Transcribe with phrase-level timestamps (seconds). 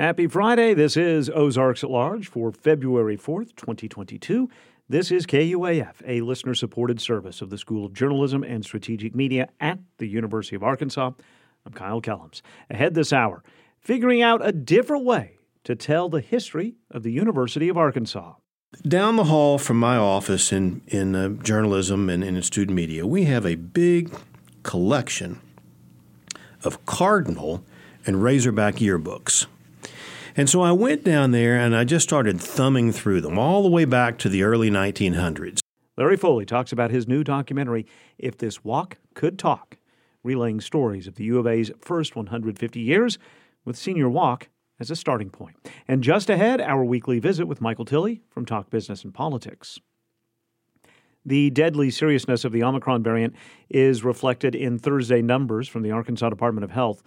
[0.00, 0.72] Happy Friday.
[0.72, 4.48] This is Ozarks at Large for February 4th, 2022.
[4.88, 9.50] This is KUAF, a listener supported service of the School of Journalism and Strategic Media
[9.60, 11.10] at the University of Arkansas.
[11.66, 12.40] I'm Kyle Kellams.
[12.70, 13.44] Ahead this hour,
[13.78, 18.36] figuring out a different way to tell the history of the University of Arkansas.
[18.88, 23.24] Down the hall from my office in, in uh, journalism and in student media, we
[23.24, 24.10] have a big
[24.62, 25.40] collection
[26.64, 27.62] of Cardinal
[28.06, 29.44] and Razorback yearbooks.
[30.40, 33.68] And so I went down there and I just started thumbing through them all the
[33.68, 35.58] way back to the early 1900s.
[35.98, 37.84] Larry Foley talks about his new documentary,
[38.16, 39.76] If This Walk Could Talk,
[40.24, 43.18] relaying stories of the U of A's first 150 years
[43.66, 44.48] with Senior Walk
[44.78, 45.56] as a starting point.
[45.86, 49.78] And just ahead, our weekly visit with Michael Tilley from Talk Business and Politics.
[51.22, 53.34] The deadly seriousness of the Omicron variant
[53.68, 57.02] is reflected in Thursday numbers from the Arkansas Department of Health.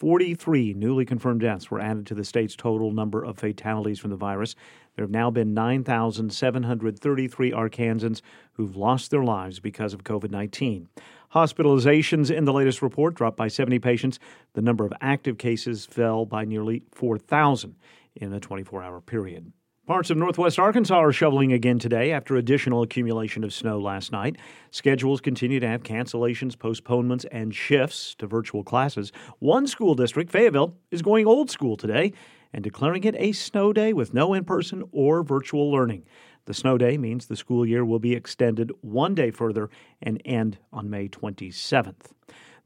[0.00, 4.16] 43 newly confirmed deaths were added to the state's total number of fatalities from the
[4.16, 4.54] virus.
[4.96, 8.22] There have now been 9,733 Arkansans
[8.54, 10.88] who've lost their lives because of COVID 19.
[11.34, 14.18] Hospitalizations in the latest report dropped by 70 patients.
[14.54, 17.76] The number of active cases fell by nearly 4,000
[18.16, 19.52] in a 24 hour period.
[19.90, 24.36] Parts of northwest Arkansas are shoveling again today after additional accumulation of snow last night.
[24.70, 29.10] Schedules continue to have cancellations, postponements, and shifts to virtual classes.
[29.40, 32.12] One school district, Fayetteville, is going old school today
[32.52, 36.04] and declaring it a snow day with no in person or virtual learning.
[36.44, 40.58] The snow day means the school year will be extended one day further and end
[40.72, 42.12] on May 27th.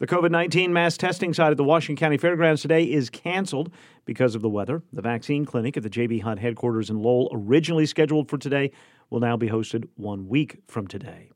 [0.01, 3.73] The COVID 19 mass testing site at the Washington County Fairgrounds today is canceled
[4.05, 4.83] because of the weather.
[4.93, 6.19] The vaccine clinic at the J.B.
[6.19, 8.73] Hunt headquarters in Lowell, originally scheduled for today,
[9.11, 11.31] will now be hosted one week from today.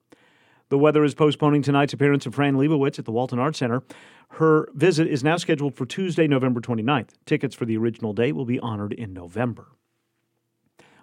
[0.70, 3.84] The weather is postponing tonight's appearance of Fran Lebowitz at the Walton Arts Center.
[4.31, 7.11] Her visit is now scheduled for Tuesday, November 29th.
[7.27, 9.69] Tickets for the original date will be honored in November.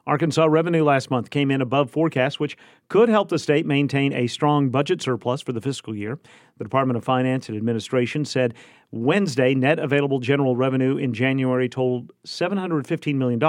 [0.07, 2.55] Arkansas revenue last month came in above forecast, which
[2.89, 6.19] could help the state maintain a strong budget surplus for the fiscal year.
[6.59, 8.53] The Department of Finance and Administration said
[8.91, 13.39] Wednesday net available general revenue in January totaled $715 million.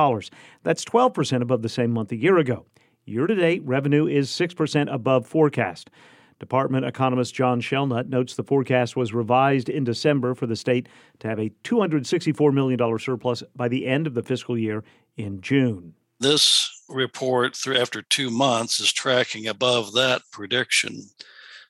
[0.62, 2.64] That's 12% above the same month a year ago.
[3.04, 5.90] Year to date, revenue is 6% above forecast.
[6.38, 10.88] Department economist John Shelnutt notes the forecast was revised in December for the state
[11.18, 14.82] to have a $264 million surplus by the end of the fiscal year
[15.18, 15.94] in June.
[16.18, 21.02] This report, through after two months, is tracking above that prediction.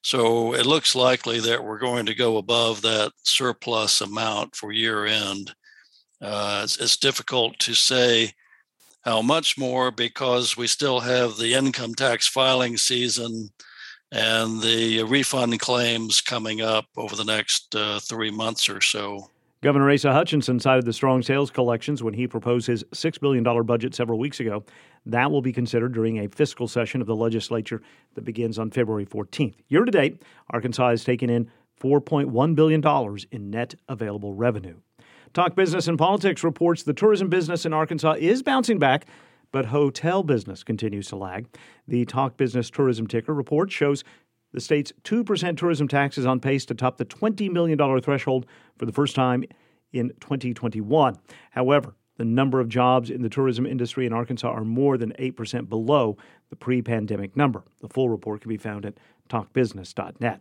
[0.02, 5.04] So it looks likely that we're going to go above that surplus amount for year
[5.04, 5.52] end.
[6.20, 8.32] Uh, it's, it's difficult to say
[9.04, 13.50] how much more because we still have the income tax filing season
[14.12, 19.30] and the refund claims coming up over the next uh, three months or so.
[19.66, 23.96] Governor Asa Hutchinson cited the strong sales collections when he proposed his $6 billion budget
[23.96, 24.62] several weeks ago.
[25.06, 27.82] That will be considered during a fiscal session of the legislature
[28.14, 29.56] that begins on February 14th.
[29.66, 31.50] Year to date, Arkansas has taken in
[31.82, 34.76] $4.1 billion in net available revenue.
[35.34, 39.06] Talk Business and Politics reports the tourism business in Arkansas is bouncing back,
[39.50, 41.48] but hotel business continues to lag.
[41.88, 44.04] The Talk Business Tourism Ticker report shows
[44.56, 48.46] the state's 2% tourism tax is on pace to top the $20 million threshold
[48.78, 49.44] for the first time
[49.92, 51.18] in 2021.
[51.50, 55.68] However, the number of jobs in the tourism industry in Arkansas are more than 8%
[55.68, 56.16] below
[56.48, 57.64] the pre pandemic number.
[57.82, 58.94] The full report can be found at
[59.28, 60.40] talkbusiness.net.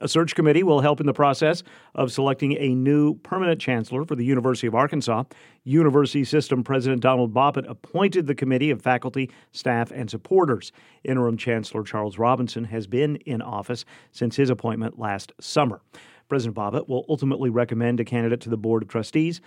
[0.00, 1.64] A search committee will help in the process
[1.94, 5.24] of selecting a new permanent chancellor for the University of Arkansas.
[5.64, 10.70] University System President Donald Bobbitt appointed the committee of faculty, staff, and supporters.
[11.02, 15.80] Interim Chancellor Charles Robinson has been in office since his appointment last summer.
[16.28, 19.40] President Bobbitt will ultimately recommend a candidate to the Board of Trustees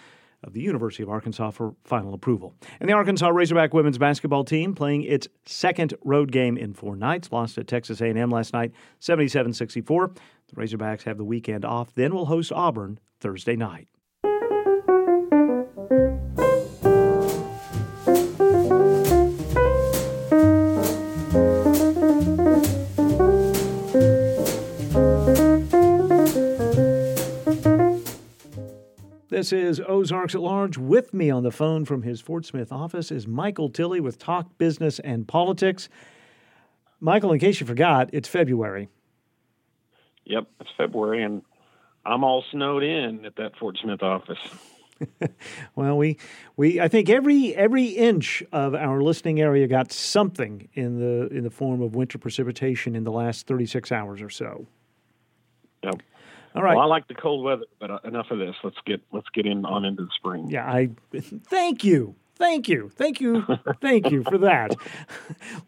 [0.43, 2.55] of the University of Arkansas for final approval.
[2.79, 7.31] And the Arkansas Razorback women's basketball team playing its second road game in four nights
[7.31, 10.17] lost to Texas A&M last night 77-64.
[10.47, 13.87] The Razorbacks have the weekend off, then will host Auburn Thursday night.
[29.31, 30.77] This is Ozarks at Large.
[30.77, 34.57] With me on the phone from his Fort Smith office is Michael Tilley with Talk
[34.57, 35.87] Business and Politics.
[36.99, 38.89] Michael, in case you forgot, it's February.
[40.25, 41.43] Yep, it's February, and
[42.05, 44.37] I'm all snowed in at that Fort Smith office.
[45.75, 46.17] well, we
[46.57, 51.45] we I think every every inch of our listening area got something in the in
[51.45, 54.67] the form of winter precipitation in the last 36 hours or so.
[55.83, 56.01] Yep.
[56.53, 56.75] All right.
[56.75, 58.55] Well, I like the cold weather, but uh, enough of this.
[58.63, 60.49] Let's get let's get in on into the spring.
[60.49, 60.89] Yeah, I
[61.47, 62.15] thank you.
[62.35, 63.45] Thank you, thank you,
[63.81, 64.75] thank you for that.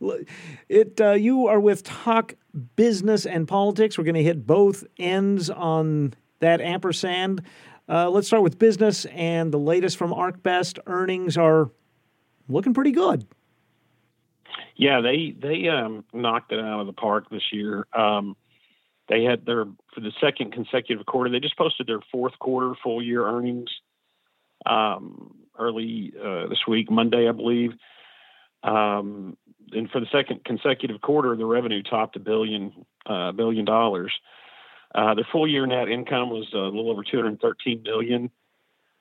[0.69, 2.33] It uh, you are with talk
[2.75, 3.95] business and politics.
[3.97, 7.43] We're going to hit both ends on that ampersand.
[7.87, 10.79] Uh, let's start with business and the latest from ArcBest.
[10.87, 11.69] Earnings are
[12.49, 13.27] looking pretty good.
[14.75, 17.85] Yeah, they they um, knocked it out of the park this year.
[17.93, 18.35] Um,
[19.09, 21.29] they had their for the second consecutive quarter.
[21.29, 23.69] They just posted their fourth quarter full year earnings
[24.65, 27.71] um, early uh, this week, Monday, I believe.
[28.63, 29.37] Um,
[29.73, 34.13] and for the second consecutive quarter, the revenue topped a billion uh, billion dollars.
[34.95, 38.29] Uh, their full year net income was a little over 213 million.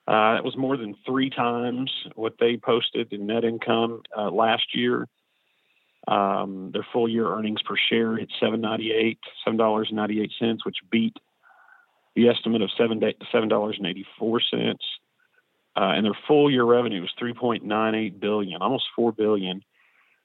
[0.09, 4.75] Uh, that was more than three times what they posted in net income uh, last
[4.75, 5.07] year.
[6.09, 10.65] Um, their full year earnings per share hit 7.98, seven dollars and ninety eight cents,
[10.65, 11.17] which beat
[12.17, 13.01] the estimate of seven
[13.31, 14.85] seven dollars and eighty four cents.
[15.75, 19.63] Uh, and their full year revenue was 3.98 billion, almost four billion,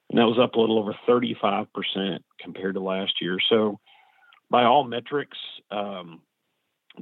[0.10, 3.38] and that was up a little over 35 percent compared to last year.
[3.50, 3.80] So,
[4.50, 5.38] by all metrics,
[5.72, 6.22] um,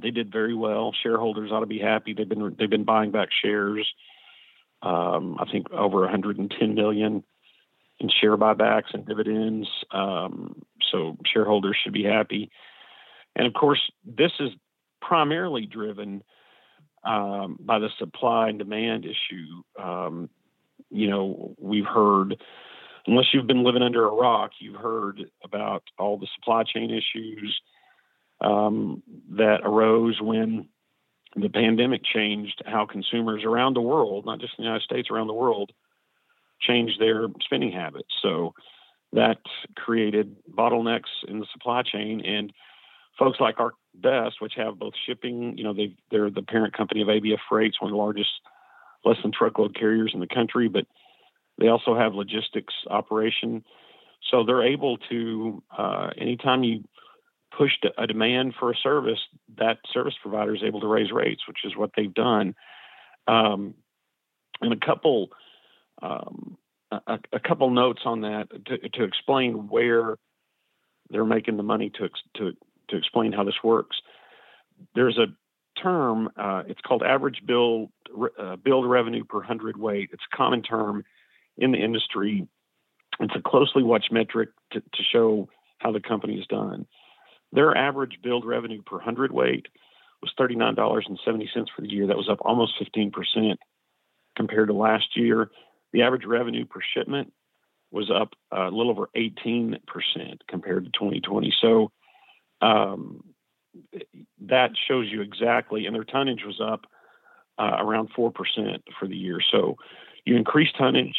[0.00, 0.92] they did very well.
[1.02, 2.12] Shareholders ought to be happy.
[2.12, 3.86] They've been they've been buying back shares.
[4.82, 7.24] Um, I think over 110 million
[7.98, 9.68] in share buybacks and dividends.
[9.90, 12.50] Um, so shareholders should be happy.
[13.34, 14.50] And of course, this is
[15.00, 16.22] primarily driven
[17.04, 19.62] um, by the supply and demand issue.
[19.82, 20.28] Um,
[20.90, 22.36] you know, we've heard,
[23.06, 27.60] unless you've been living under a rock, you've heard about all the supply chain issues
[28.40, 30.68] um, that arose when
[31.34, 35.26] the pandemic changed how consumers around the world, not just in the United States, around
[35.26, 35.72] the world,
[36.60, 38.08] change their spending habits.
[38.22, 38.54] So
[39.12, 39.38] that
[39.76, 42.52] created bottlenecks in the supply chain and
[43.18, 47.02] folks like our best, which have both shipping, you know, they they're the parent company
[47.02, 48.30] of ABF Freight's one of the largest
[49.04, 50.86] less than truckload carriers in the country, but
[51.58, 53.64] they also have logistics operation.
[54.30, 56.84] So they're able to uh, anytime you
[57.56, 59.20] push a demand for a service,
[59.56, 62.54] that service provider is able to raise rates, which is what they've done.
[63.26, 63.74] Um,
[64.60, 65.28] and a couple
[66.02, 66.56] um,
[66.90, 70.16] a, a, couple notes on that to, to, explain where
[71.10, 72.52] they're making the money to to
[72.88, 73.96] to explain how this works.
[74.94, 75.26] There's a
[75.80, 76.30] term.
[76.36, 77.90] Uh, it's called average bill
[78.38, 80.10] uh, billed revenue per hundred weight.
[80.12, 81.04] It's a common term
[81.56, 82.46] in the industry.
[83.18, 85.48] It's a closely watched metric to, to show
[85.78, 86.86] how the company is done.
[87.52, 89.66] Their average billed revenue per hundred weight
[90.22, 92.06] was $39.70 for the year.
[92.06, 93.56] That was up almost 15%
[94.36, 95.50] compared to last year.
[95.92, 97.32] The average revenue per shipment
[97.90, 99.78] was up a little over 18%
[100.48, 101.54] compared to 2020.
[101.60, 101.92] So
[102.60, 103.22] um,
[104.40, 106.86] that shows you exactly, and their tonnage was up
[107.58, 108.32] uh, around 4%
[108.98, 109.38] for the year.
[109.50, 109.76] So
[110.24, 111.16] you increase tonnage,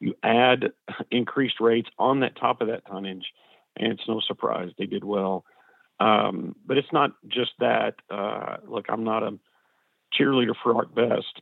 [0.00, 0.72] you add
[1.10, 3.26] increased rates on that top of that tonnage,
[3.76, 5.44] and it's no surprise they did well.
[6.00, 7.94] Um, but it's not just that.
[8.10, 9.38] Uh, look, I'm not a
[10.18, 11.40] cheerleader for ArcBest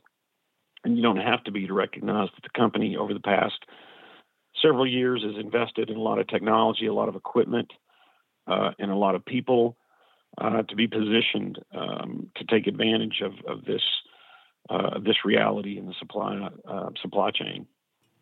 [0.83, 3.65] and you don't have to be to recognize that the company over the past
[4.61, 7.71] several years has invested in a lot of technology, a lot of equipment,
[8.47, 9.77] uh, and a lot of people
[10.37, 13.81] uh, to be positioned um, to take advantage of, of this
[14.69, 17.65] uh, this reality in the supply uh, supply chain.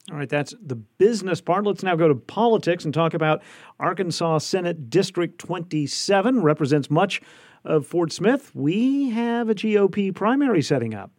[0.09, 1.65] All right, that's the business part.
[1.65, 3.43] Let's now go to politics and talk about
[3.79, 7.21] Arkansas Senate District 27 represents much
[7.63, 8.55] of Fort Smith.
[8.55, 11.11] We have a GOP primary setting up.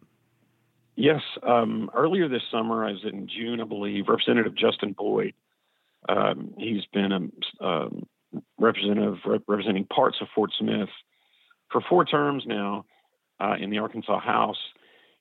[0.95, 1.21] Yes.
[1.43, 5.33] Um, earlier this summer, I was in June, I believe, Representative Justin Boyd.
[6.09, 8.07] Um, he's been a um,
[8.59, 10.89] representative representing parts of Fort Smith
[11.71, 12.85] for four terms now
[13.39, 14.57] uh, in the Arkansas House.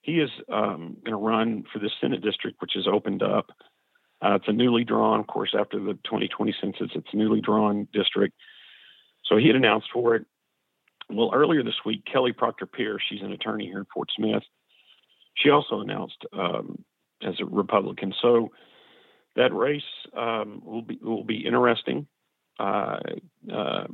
[0.02, 3.50] He is um, going to run for the Senate district, which is opened up.
[4.22, 7.86] Uh, it's a newly drawn, of course, after the 2020 census, it's a newly drawn
[7.92, 8.34] district.
[9.24, 10.26] So he had announced for it.
[11.08, 14.42] Well, earlier this week, Kelly Proctor Pierce, she's an attorney here in Fort Smith,
[15.34, 16.84] she also announced um,
[17.22, 18.14] as a Republican.
[18.20, 18.50] So
[19.36, 19.82] that race
[20.16, 22.06] um, will be will be interesting.
[22.58, 22.98] Uh,
[23.52, 23.86] uh,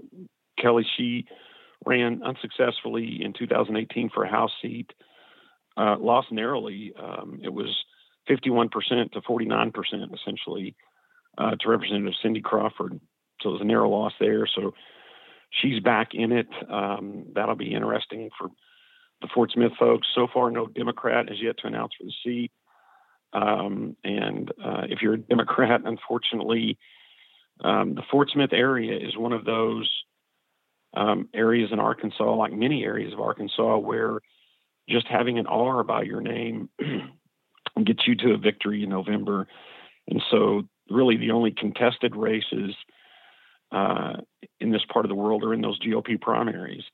[0.59, 1.27] Kelly, she
[1.85, 4.91] ran unsuccessfully in 2018 for a House seat,
[5.77, 6.93] uh, lost narrowly.
[6.99, 7.69] Um, it was
[8.29, 8.71] 51%
[9.13, 9.73] to 49%
[10.15, 10.75] essentially
[11.39, 12.99] uh, to Representative Cindy Crawford.
[13.41, 14.49] So it was a narrow loss there.
[14.53, 14.75] So
[15.51, 16.49] she's back in it.
[16.69, 18.49] Um, that'll be interesting for
[19.21, 20.09] the Fort Smith folks.
[20.15, 22.53] So far, no Democrat has yet to announce for the seat.
[23.33, 26.79] Um, and uh, if you're a Democrat, unfortunately,
[27.63, 29.91] um, the Fort Smith area is one of those
[30.95, 34.21] um, areas in Arkansas, like many areas of Arkansas, where
[34.89, 36.69] just having an R by your name
[37.85, 39.47] gets you to a victory in November.
[40.09, 42.75] And so, really, the only contested races
[43.73, 44.15] uh,
[44.61, 46.85] in this part of the world are in those GOP primaries.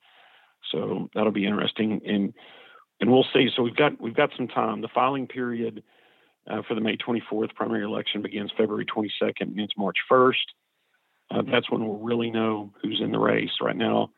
[0.72, 2.34] So that'll be interesting, and
[3.00, 3.48] and we'll see.
[3.54, 4.80] So we've got we've got some time.
[4.80, 5.82] The filing period
[6.50, 10.34] uh, for the May 24th primary election begins February 22nd and ends March 1st.
[11.30, 13.50] Uh, that's when we'll really know who's in the race.
[13.60, 14.10] Right now,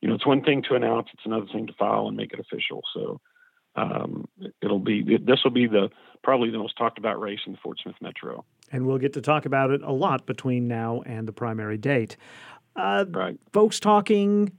[0.00, 2.40] you know, it's one thing to announce; it's another thing to file and make it
[2.40, 2.82] official.
[2.94, 3.20] So
[3.76, 4.28] um,
[4.62, 5.90] it'll be this will be the
[6.22, 8.44] probably the most talked about race in the Fort Smith Metro.
[8.72, 12.16] And we'll get to talk about it a lot between now and the primary date.
[12.76, 13.38] Uh, right.
[13.52, 14.52] Folks talking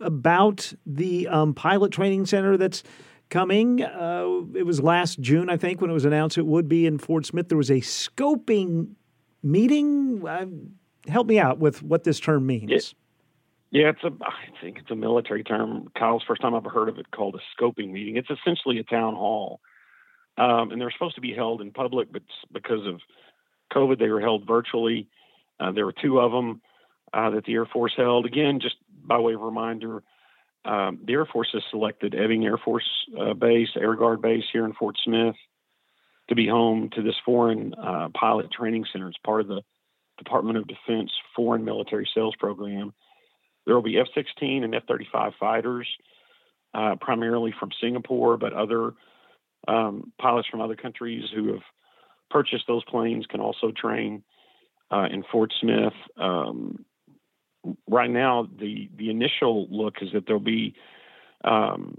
[0.00, 2.82] about the um, pilot training center that's
[3.30, 3.82] coming.
[3.82, 6.98] Uh, it was last June, I think, when it was announced it would be in
[6.98, 7.48] Fort Smith.
[7.48, 8.94] There was a scoping
[9.42, 10.26] meeting.
[10.26, 10.46] Uh,
[11.10, 12.70] help me out with what this term means.
[12.70, 12.94] It,
[13.70, 14.10] yeah, it's a.
[14.22, 15.88] I think it's a military term.
[15.98, 18.16] Kyle's first time I've heard of it called a scoping meeting.
[18.16, 19.60] It's essentially a town hall,
[20.38, 23.00] um, and they're supposed to be held in public, but because of
[23.72, 25.08] COVID, they were held virtually.
[25.60, 26.62] Uh, there were two of them
[27.12, 28.24] uh, that the Air Force held.
[28.24, 28.76] Again, just
[29.08, 30.02] by way of reminder,
[30.64, 32.88] um, the Air Force has selected Ebbing Air Force
[33.18, 35.36] uh, Base, Air Guard Base here in Fort Smith,
[36.28, 39.08] to be home to this foreign uh, pilot training center.
[39.08, 39.62] It's part of the
[40.18, 42.92] Department of Defense Foreign Military Sales Program
[43.68, 45.86] there will be F 16 and F 35 fighters,
[46.72, 48.94] uh, primarily from Singapore, but other
[49.68, 51.62] um, pilots from other countries who have
[52.30, 54.22] purchased those planes can also train
[54.90, 55.92] uh, in Fort Smith.
[56.16, 56.86] Um,
[57.88, 60.74] right now, the, the initial look is that there'll be
[61.44, 61.96] um,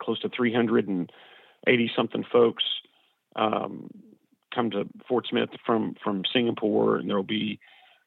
[0.00, 2.64] close to 380 something folks
[3.36, 3.90] um,
[4.54, 7.60] come to Fort Smith from, from Singapore, and there'll be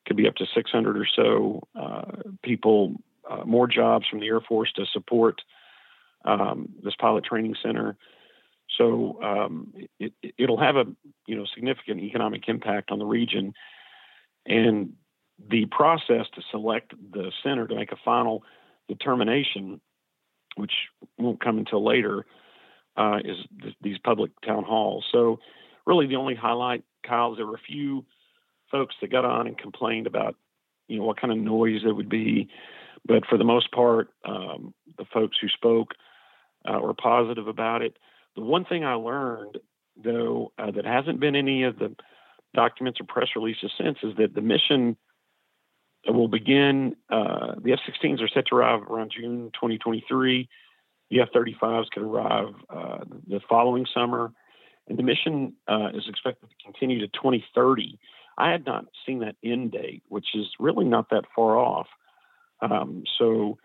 [0.08, 2.96] could be up to 600 or so uh, people,
[3.30, 5.42] uh, more jobs from the Air Force to support
[6.26, 7.96] um, this pilot training center.
[8.78, 10.86] So um, it, will have a
[11.28, 13.54] you know significant economic impact on the region,
[14.46, 14.94] and
[15.50, 18.44] the process to select the center to make a final
[18.88, 19.82] determination,
[20.56, 20.74] which
[21.18, 22.26] won't come until later,
[22.98, 25.06] uh, is th- these public town halls.
[25.12, 25.40] So
[25.86, 28.06] really, the only highlight, Kyle, is there were a few
[28.70, 30.36] folks that got on and complained about,
[30.88, 32.50] you know, what kind of noise it would be.
[33.06, 35.94] But for the most part, um, the folks who spoke
[36.66, 37.98] uh, were positive about it.
[38.36, 39.58] The one thing I learned,
[40.02, 41.96] though, uh, that hasn't been any of the
[42.54, 44.98] documents or press releases since, is that the mission
[46.08, 46.96] will begin.
[47.10, 50.50] Uh, the F-16s are set to arrive around June 2023.
[51.10, 54.32] The F-35s could arrive uh, the following summer,
[54.88, 58.00] and the mission uh, is expected to continue to 2030.
[58.38, 61.88] I had not seen that end date, which is really not that far off.
[62.62, 63.58] Um, so,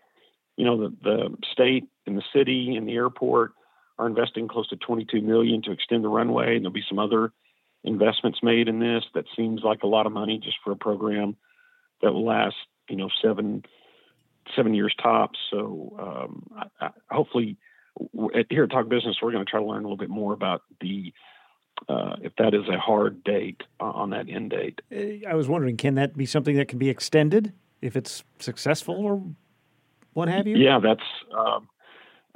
[0.56, 3.52] you know, the, the state and the city and the airport
[3.98, 7.32] are investing close to 22 million to extend the runway, and there'll be some other
[7.84, 9.04] investments made in this.
[9.14, 11.36] That seems like a lot of money just for a program
[12.02, 12.56] that will last,
[12.88, 13.64] you know, seven
[14.54, 15.38] seven years tops.
[15.50, 17.56] So, um, I, I, hopefully,
[18.50, 20.62] here at Talk Business, we're going to try to learn a little bit more about
[20.80, 21.12] the
[21.88, 24.80] uh, if that is a hard date on that end date.
[25.28, 29.22] I was wondering, can that be something that can be extended if it's successful or
[30.14, 30.56] what have you?
[30.56, 31.00] Yeah, that's
[31.36, 31.68] um,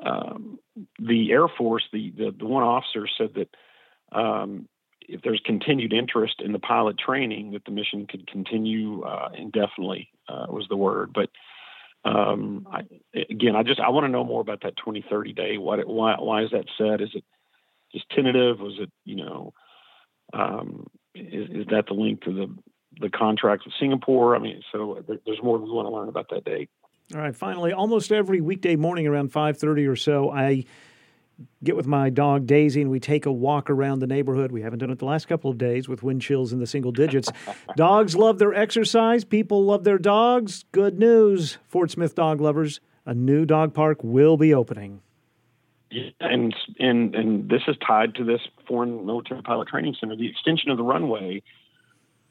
[0.04, 0.58] um,
[0.98, 1.84] the Air Force.
[1.92, 4.68] The, the, the one officer said that um,
[5.12, 10.08] if there's continued interest in the pilot training, that the mission could continue uh, indefinitely.
[10.28, 11.28] Uh, was the word, but.
[12.02, 12.80] Um, I,
[13.28, 15.58] again, I just I want to know more about that 2030 day.
[15.58, 17.02] What why why is that said?
[17.02, 17.24] Is it
[17.92, 18.58] just tentative?
[18.58, 19.52] Was it, you know,
[20.32, 22.56] um, is, is, that the link to the
[23.00, 24.36] the contract with Singapore?
[24.36, 26.70] I mean, so there's more we want to learn about that date.
[27.14, 27.34] All right.
[27.34, 30.64] Finally, almost every weekday morning around 5:30 or so, I
[31.62, 34.52] get with my dog Daisy and we take a walk around the neighborhood.
[34.52, 36.92] We haven't done it the last couple of days with wind chills in the single
[36.92, 37.30] digits.
[37.76, 39.24] dogs love their exercise.
[39.24, 40.64] People love their dogs.
[40.72, 42.80] Good news, Fort Smith dog lovers.
[43.06, 45.00] A new dog park will be opening.
[45.90, 50.14] Yeah, and and and this is tied to this foreign military pilot training center.
[50.14, 51.42] The extension of the runway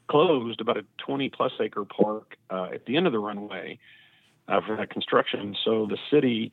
[0.08, 3.78] closed about a 20 plus acre park uh, at the end of the runway
[4.48, 5.54] uh, for that construction.
[5.64, 6.52] So the city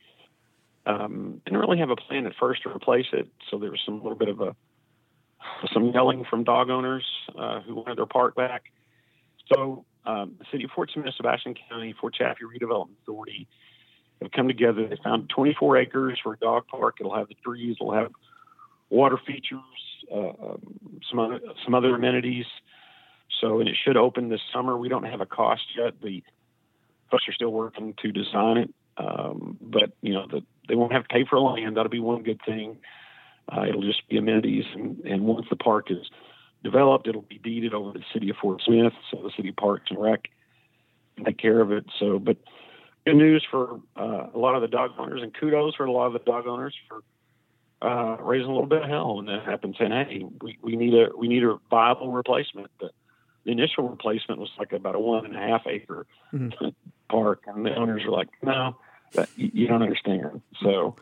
[0.88, 3.28] um, didn't really have a plan at first to replace it.
[3.50, 4.56] So there was some little bit of a
[5.72, 7.04] some yelling from dog owners
[7.38, 8.64] uh, who wanted their park back.
[9.52, 13.46] So um, the city of Fort Smith, Sebastian County, Fort Chaffee Redevelopment Authority
[14.22, 14.88] have come together.
[14.88, 16.96] They found 24 acres for a dog park.
[17.00, 17.76] It'll have the trees.
[17.80, 18.12] It'll have
[18.90, 19.60] water features,
[20.12, 22.46] uh, um, some other some other amenities.
[23.40, 24.76] So, and it should open this summer.
[24.76, 26.00] We don't have a cost yet.
[26.02, 26.22] The
[27.10, 28.74] folks are still working to design it.
[28.96, 31.76] Um, but you know, the, they won't have to pay for land.
[31.76, 32.78] That'll be one good thing.
[33.50, 36.10] Uh, it'll just be amenities, and, and once the park is
[36.62, 39.90] developed, it'll be deeded over to the city of Fort Smith, so the city parks
[39.90, 40.28] and rec
[41.16, 41.86] can take care of it.
[41.98, 42.36] So, but
[43.06, 46.06] good news for uh, a lot of the dog owners, and kudos for a lot
[46.06, 47.02] of the dog owners for
[47.80, 50.94] uh, raising a little bit of hell when that happened, saying, "Hey, we, we need
[50.94, 52.90] a we need a viable replacement." The,
[53.44, 56.68] the initial replacement was like about a one and a half acre mm-hmm.
[57.10, 58.76] park, and the owners were like, "No,
[59.12, 60.96] that, you don't understand." So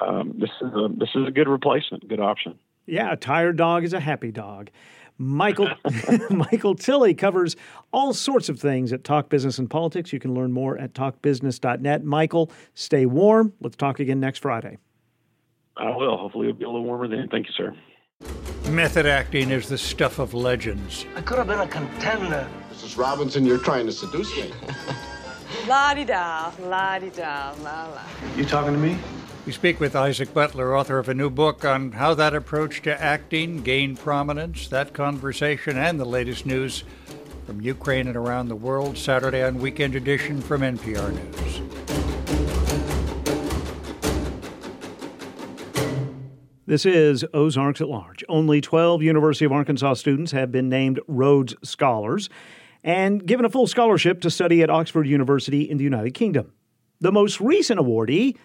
[0.00, 2.58] um, this is a this is a good replacement, good option.
[2.86, 4.70] Yeah, a tired dog is a happy dog.
[5.16, 5.68] Michael
[6.30, 7.56] Michael Tilley covers
[7.92, 10.12] all sorts of things at Talk Business and Politics.
[10.12, 12.04] You can learn more at talkbusiness.net.
[12.04, 13.52] Michael, stay warm.
[13.60, 14.78] Let's talk again next Friday.
[15.76, 16.16] I will.
[16.16, 17.28] Hopefully, it'll be a little warmer then.
[17.28, 17.74] Thank you, sir.
[18.70, 21.04] Method acting is the stuff of legends.
[21.16, 22.48] I could have been a contender.
[22.72, 22.96] Mrs.
[22.96, 24.52] Robinson, you're trying to seduce me.
[25.66, 28.02] la di da, la di da, la la.
[28.36, 28.96] You talking to me?
[29.46, 33.02] We speak with Isaac Butler, author of a new book on how that approach to
[33.02, 36.84] acting gained prominence, that conversation, and the latest news
[37.46, 41.60] from Ukraine and around the world, Saturday on Weekend Edition from NPR News.
[46.66, 48.24] This is Ozarks at Large.
[48.26, 52.30] Only 12 University of Arkansas students have been named Rhodes Scholars
[52.84, 56.52] and given a full scholarship to study at Oxford University in the United Kingdom.
[57.00, 58.36] The most recent awardee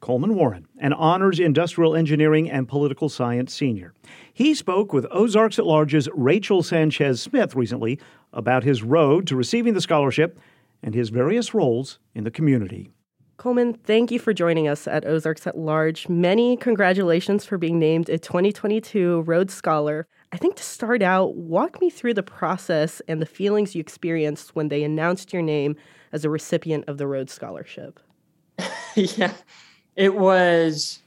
[0.00, 3.92] Coleman Warren, an honors industrial engineering and political science senior.
[4.32, 7.98] He spoke with Ozarks at Large's Rachel Sanchez Smith recently
[8.32, 10.38] about his road to receiving the scholarship
[10.82, 12.90] and his various roles in the community.
[13.36, 16.08] Coleman, thank you for joining us at Ozarks at Large.
[16.08, 20.06] Many congratulations for being named a 2022 Rhodes Scholar.
[20.32, 24.54] I think to start out, walk me through the process and the feelings you experienced
[24.54, 25.76] when they announced your name
[26.12, 27.98] as a recipient of the Rhodes Scholarship.
[28.94, 29.32] yeah,
[29.96, 31.02] it was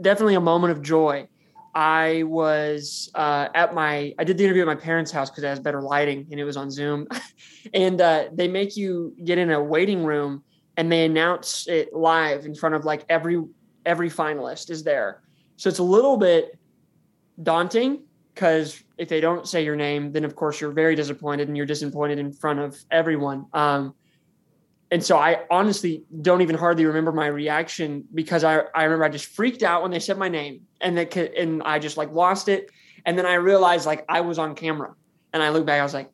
[0.00, 1.28] definitely a moment of joy.
[1.76, 5.48] I was uh, at my, I did the interview at my parents' house because it
[5.48, 7.06] has better lighting and it was on Zoom.
[7.74, 10.42] and uh, they make you get in a waiting room
[10.76, 13.42] and they announce it live in front of like every
[13.84, 15.22] every finalist is there.
[15.56, 16.58] So it's a little bit
[17.42, 18.05] daunting
[18.36, 21.64] because if they don't say your name, then of course you're very disappointed and you're
[21.64, 23.46] disappointed in front of everyone.
[23.54, 23.94] Um,
[24.90, 29.08] and so I honestly don't even hardly remember my reaction because I, I remember I
[29.08, 32.50] just freaked out when they said my name and that and I just like lost
[32.50, 32.70] it.
[33.06, 34.94] And then I realized like I was on camera
[35.32, 36.10] and I looked back, I was like,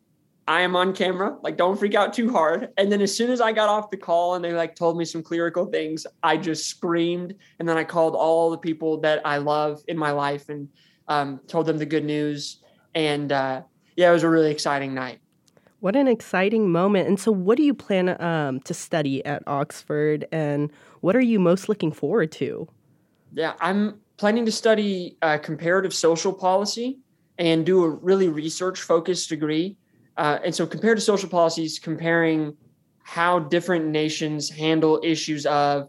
[0.47, 1.37] I am on camera.
[1.43, 2.69] Like, don't freak out too hard.
[2.77, 5.05] And then as soon as I got off the call and they like told me
[5.05, 7.35] some clerical things, I just screamed.
[7.59, 10.69] And then I called all the people that I love in my life and
[11.13, 12.59] um, told them the good news.
[12.95, 13.63] And uh,
[13.97, 15.21] yeah, it was a really exciting night.
[15.81, 17.09] What an exciting moment.
[17.09, 20.71] And so, what do you plan um, to study at Oxford, and
[21.01, 22.69] what are you most looking forward to?
[23.33, 27.01] Yeah, I'm planning to study uh, comparative social policy
[27.39, 29.77] and do a really research focused degree.
[30.17, 32.57] Uh, and so, comparative social policies, comparing
[33.03, 35.89] how different nations handle issues of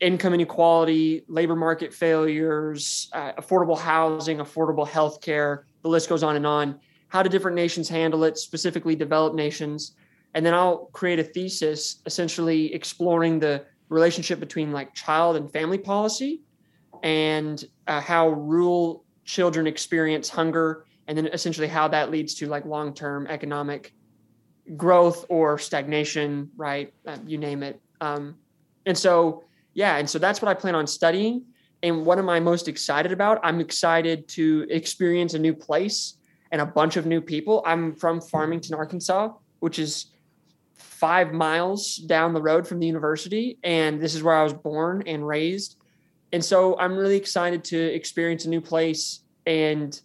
[0.00, 6.36] income inequality, labor market failures, uh, affordable housing, affordable health care, the list goes on
[6.36, 6.80] and on.
[7.08, 9.92] How do different nations handle it, specifically developed nations.
[10.34, 15.78] And then I'll create a thesis essentially exploring the relationship between like child and family
[15.78, 16.42] policy
[17.02, 22.64] and uh, how rural children experience hunger and then essentially how that leads to like
[22.64, 23.92] long-term economic
[24.76, 26.94] growth or stagnation right?
[27.04, 27.80] Uh, you name it.
[28.00, 28.36] Um,
[28.86, 29.42] and so
[29.74, 31.44] yeah and so that's what i plan on studying
[31.82, 36.16] and what am i most excited about i'm excited to experience a new place
[36.50, 37.62] and a bunch of new people.
[37.66, 40.06] I'm from Farmington, Arkansas, which is
[40.74, 43.58] five miles down the road from the university.
[43.62, 45.76] And this is where I was born and raised.
[46.32, 50.00] And so I'm really excited to experience a new place and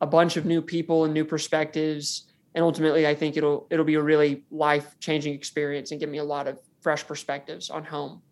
[0.00, 2.24] a bunch of new people and new perspectives.
[2.54, 6.18] And ultimately, I think it'll it'll be a really life changing experience and give me
[6.18, 8.22] a lot of fresh perspectives on home.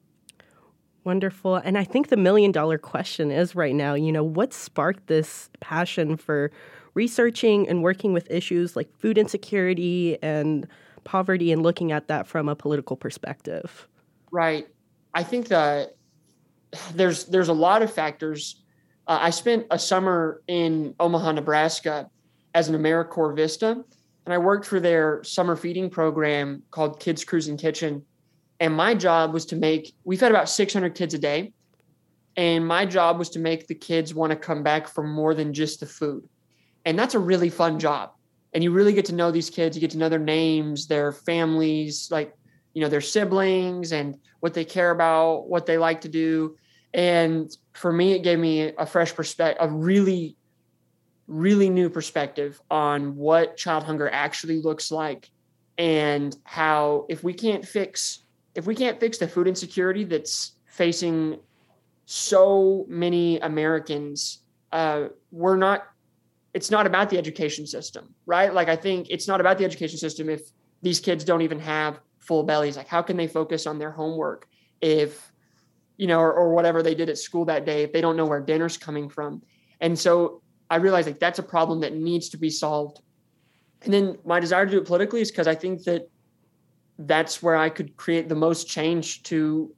[1.06, 1.54] Wonderful.
[1.54, 5.48] And I think the million dollar question is right now, you know, what sparked this
[5.60, 6.50] passion for
[6.94, 10.66] researching and working with issues like food insecurity and
[11.04, 13.86] poverty and looking at that from a political perspective?
[14.32, 14.66] Right.
[15.14, 15.94] I think that
[16.92, 18.64] there's there's a lot of factors.
[19.06, 22.10] Uh, I spent a summer in Omaha, Nebraska,
[22.52, 23.84] as an AmeriCorps Vista,
[24.24, 28.04] and I worked for their summer feeding program called Kids Cruising Kitchen.
[28.60, 29.94] And my job was to make.
[30.04, 31.52] We fed about 600 kids a day,
[32.36, 35.52] and my job was to make the kids want to come back for more than
[35.52, 36.28] just the food.
[36.84, 38.12] And that's a really fun job.
[38.54, 41.12] And you really get to know these kids, you get to know their names, their
[41.12, 42.34] families, like,
[42.72, 46.56] you know their siblings and what they care about, what they like to do.
[46.92, 50.36] And for me, it gave me a fresh perspective, a really,
[51.26, 55.30] really new perspective on what child hunger actually looks like
[55.78, 58.25] and how if we can't fix
[58.56, 61.38] if we can't fix the food insecurity that's facing
[62.06, 64.40] so many Americans,
[64.72, 65.84] uh, we're not.
[66.54, 68.52] It's not about the education system, right?
[68.52, 70.40] Like I think it's not about the education system if
[70.80, 72.78] these kids don't even have full bellies.
[72.78, 74.48] Like how can they focus on their homework
[74.80, 75.32] if
[75.98, 78.24] you know, or, or whatever they did at school that day if they don't know
[78.24, 79.42] where dinner's coming from?
[79.80, 80.40] And so
[80.70, 83.00] I realized like that's a problem that needs to be solved.
[83.82, 86.08] And then my desire to do it politically is because I think that
[86.98, 89.72] that's where I could create the most change to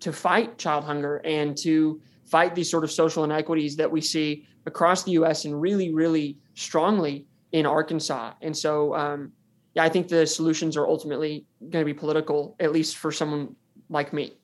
[0.00, 4.46] to fight child hunger and to fight these sort of social inequities that we see
[4.66, 5.44] across the U.S.
[5.44, 8.34] and really, really strongly in Arkansas.
[8.42, 9.32] And so, um,
[9.74, 13.54] yeah, I think the solutions are ultimately going to be political, at least for someone
[13.88, 14.36] like me.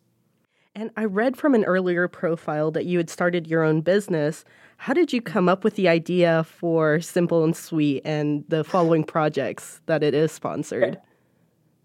[0.74, 4.44] And I read from an earlier profile that you had started your own business.
[4.78, 9.04] How did you come up with the idea for Simple and Sweet and the following
[9.04, 10.98] projects that it is sponsored?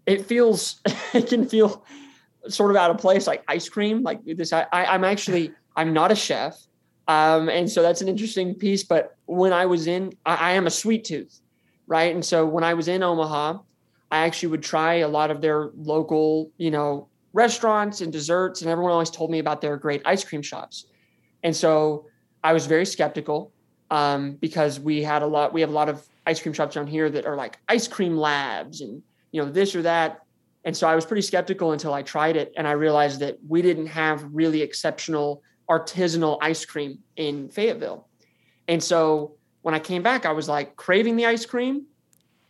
[0.08, 0.80] It feels,
[1.14, 1.84] it can feel
[2.48, 4.52] sort of out of place, like ice cream, like this.
[4.52, 6.56] I, I'm actually I'm not a chef,
[7.06, 8.82] um, and so that's an interesting piece.
[8.82, 11.40] But when I was in, I, I am a sweet tooth,
[11.86, 12.14] right?
[12.14, 13.58] And so when I was in Omaha,
[14.10, 18.70] I actually would try a lot of their local, you know, restaurants and desserts, and
[18.70, 20.86] everyone always told me about their great ice cream shops.
[21.42, 22.06] And so
[22.42, 23.52] I was very skeptical
[23.90, 26.86] um, because we had a lot, we have a lot of ice cream shops down
[26.86, 30.20] here that are like ice cream labs and you know this or that.
[30.64, 33.62] And so I was pretty skeptical until I tried it and I realized that we
[33.62, 38.08] didn't have really exceptional artisanal ice cream in Fayetteville.
[38.66, 41.86] And so when I came back, I was like craving the ice cream,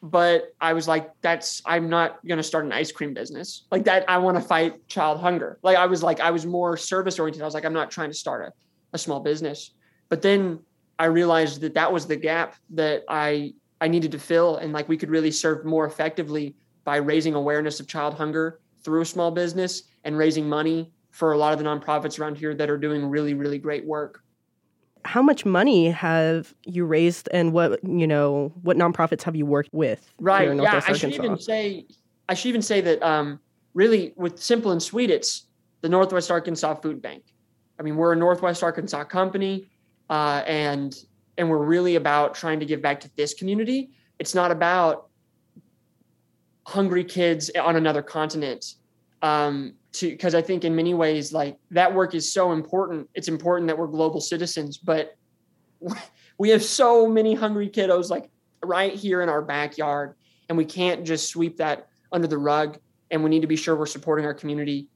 [0.03, 3.85] but I was like, that's, I'm not going to start an ice cream business like
[3.85, 4.05] that.
[4.09, 5.59] I want to fight child hunger.
[5.63, 7.43] Like I was like, I was more service oriented.
[7.43, 8.53] I was like, I'm not trying to start a,
[8.95, 9.73] a small business.
[10.09, 10.61] But then
[10.99, 14.57] I realized that that was the gap that I, I needed to fill.
[14.57, 16.55] And like we could really serve more effectively
[16.89, 21.37] by raising awareness of child hunger through a small business and raising money for a
[21.37, 24.23] lot of the nonprofits around here that are doing really, really great work.
[25.05, 28.55] How much money have you raised, and what you know?
[28.63, 30.11] What nonprofits have you worked with?
[30.19, 30.49] Right.
[30.57, 30.81] yeah.
[30.87, 31.85] I should even say.
[32.27, 33.03] I should even say that.
[33.03, 33.39] Um,
[33.75, 35.45] really, with Simple and Sweet, it's
[35.83, 37.23] the Northwest Arkansas Food Bank.
[37.79, 39.69] I mean, we're a Northwest Arkansas company,
[40.09, 40.97] uh, and
[41.37, 43.91] and we're really about trying to give back to this community.
[44.19, 45.08] It's not about
[46.69, 48.75] hungry kids on another continent
[49.23, 53.09] um, to because I think in many ways like that work is so important.
[53.15, 55.17] It's important that we're global citizens, but
[56.39, 58.29] we have so many hungry kiddos like
[58.63, 60.15] right here in our backyard,
[60.51, 62.79] and we can't just sweep that under the rug.
[63.11, 64.89] And we need to be sure we're supporting our community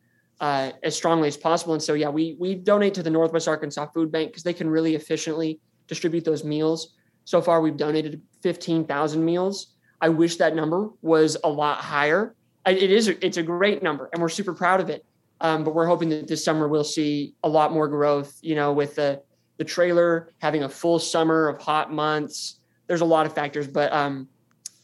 [0.43, 1.73] uh, as strongly as possible.
[1.73, 4.69] And so, yeah, we we donate to the Northwest Arkansas Food Bank because they can
[4.69, 6.97] really efficiently distribute those meals.
[7.25, 9.72] So far, we've donated 15,000 meals
[10.03, 12.35] I wish that number was a lot higher.
[12.67, 15.07] It is it's a great number, and we're super proud of it.
[15.41, 18.37] Um, but we're hoping that this summer we'll see a lot more growth.
[18.43, 19.23] You know, with the
[19.59, 22.59] the trailer having a full summer of hot months.
[22.88, 24.29] There's a lot of factors, but um,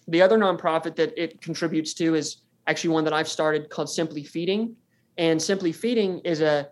[0.07, 4.23] the other nonprofit that it contributes to is actually one that I've started called Simply
[4.23, 4.77] Feeding,
[5.19, 6.69] and Simply Feeding is a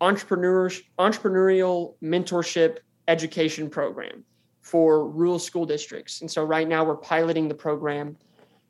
[0.00, 4.24] entrepreneur entrepreneurial mentorship education program
[4.70, 6.20] for rural school districts.
[6.20, 8.16] And so right now we're piloting the program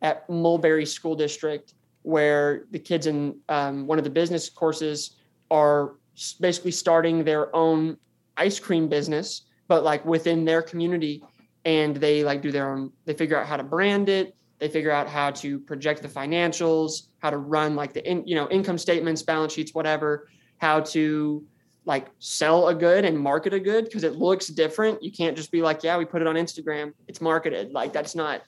[0.00, 5.16] at Mulberry School District, where the kids in um, one of the business courses
[5.50, 5.96] are
[6.40, 7.98] basically starting their own
[8.38, 11.22] ice cream business, but like within their community.
[11.66, 14.34] And they like do their own, they figure out how to brand it.
[14.58, 18.34] They figure out how to project the financials, how to run like the in, you
[18.34, 21.44] know income statements, balance sheets, whatever, how to
[21.84, 25.02] like sell a good and market a good because it looks different.
[25.02, 27.72] You can't just be like, yeah, we put it on Instagram, it's marketed.
[27.72, 28.42] Like that's not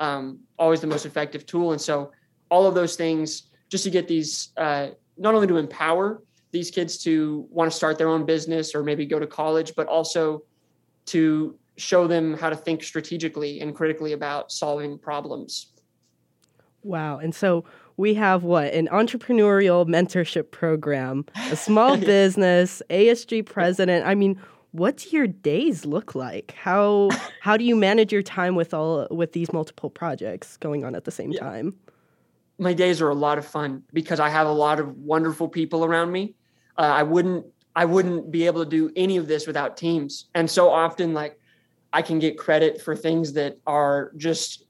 [0.00, 1.72] um, always the most effective tool.
[1.72, 2.12] And so
[2.50, 6.96] all of those things just to get these uh, not only to empower these kids
[6.98, 10.42] to want to start their own business or maybe go to college, but also
[11.06, 15.72] to show them how to think strategically and critically about solving problems.
[16.82, 17.18] Wow.
[17.18, 17.64] And so
[17.98, 24.06] we have what an entrepreneurial mentorship program, a small business, ASG president.
[24.06, 26.54] I mean, what do your days look like?
[26.56, 30.94] How how do you manage your time with all with these multiple projects going on
[30.94, 31.40] at the same yeah.
[31.40, 31.76] time?
[32.58, 35.84] My days are a lot of fun because I have a lot of wonderful people
[35.84, 36.34] around me.
[36.76, 40.26] Uh, I wouldn't I wouldn't be able to do any of this without teams.
[40.34, 41.38] And so often like
[41.92, 44.64] I can get credit for things that are just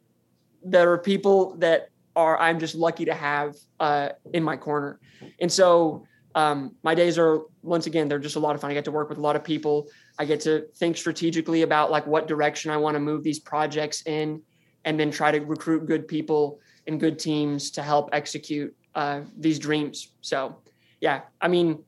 [0.64, 4.98] that are people that are I'm just lucky to have uh, in my corner.
[5.40, 6.04] And so
[6.34, 8.72] um, my days are once again they're just a lot of fun.
[8.72, 9.86] I get to work with a lot of people.
[10.18, 14.02] I get to think strategically about like what direction I want to move these projects
[14.04, 14.42] in,
[14.84, 19.60] and then try to recruit good people and good teams to help execute uh, these
[19.60, 20.08] dreams.
[20.20, 20.56] So
[21.00, 21.84] yeah, I mean,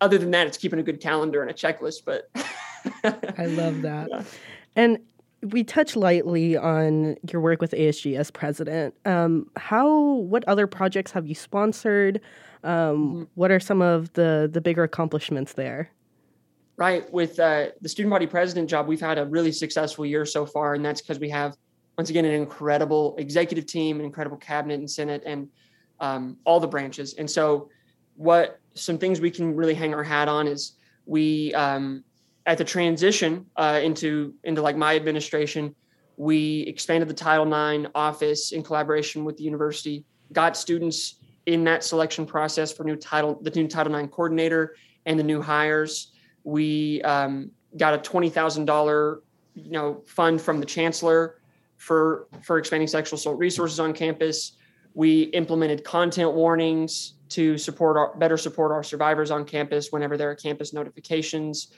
[0.00, 2.04] other than that, it's keeping a good calendar and a checklist.
[2.04, 2.30] But
[3.38, 4.08] I love that.
[4.10, 4.22] Yeah.
[4.76, 4.98] And
[5.42, 8.94] we touch lightly on your work with ASG as president.
[9.04, 9.88] Um, how?
[9.88, 12.20] What other projects have you sponsored?
[12.64, 13.22] Um, mm-hmm.
[13.34, 15.90] What are some of the the bigger accomplishments there?
[16.76, 20.46] Right, with uh, the student body president job, we've had a really successful year so
[20.46, 21.56] far, and that's because we have
[21.96, 25.48] once again an incredible executive team, an incredible cabinet and senate, and
[25.98, 27.14] um, all the branches.
[27.14, 27.68] And so,
[28.14, 30.74] what some things we can really hang our hat on is
[31.04, 32.04] we um,
[32.48, 35.74] at the transition uh, into into like my administration,
[36.16, 41.84] we expanded the Title IX office in collaboration with the university, got students in that
[41.84, 46.12] selection process for new title the new Title IX coordinator and the new hires.
[46.42, 49.20] We um, got a twenty thousand dollar
[49.54, 51.42] you know fund from the chancellor
[51.76, 54.52] for for expanding sexual assault resources on campus.
[54.94, 60.30] We implemented content warnings to support our better support our survivors on campus whenever there
[60.30, 61.72] are campus notifications.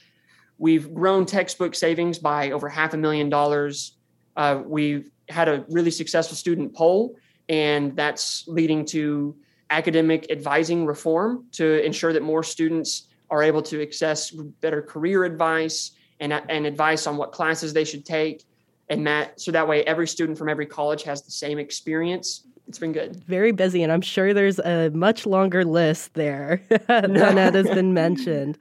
[0.60, 3.96] We've grown textbook savings by over half a million dollars.
[4.36, 7.16] Uh, we've had a really successful student poll,
[7.48, 9.34] and that's leading to
[9.70, 15.92] academic advising reform to ensure that more students are able to access better career advice
[16.20, 18.44] and, and advice on what classes they should take.
[18.90, 22.46] And that so that way every student from every college has the same experience.
[22.68, 23.24] It's been good.
[23.24, 27.94] Very busy, and I'm sure there's a much longer list there than that has been
[27.94, 28.58] mentioned.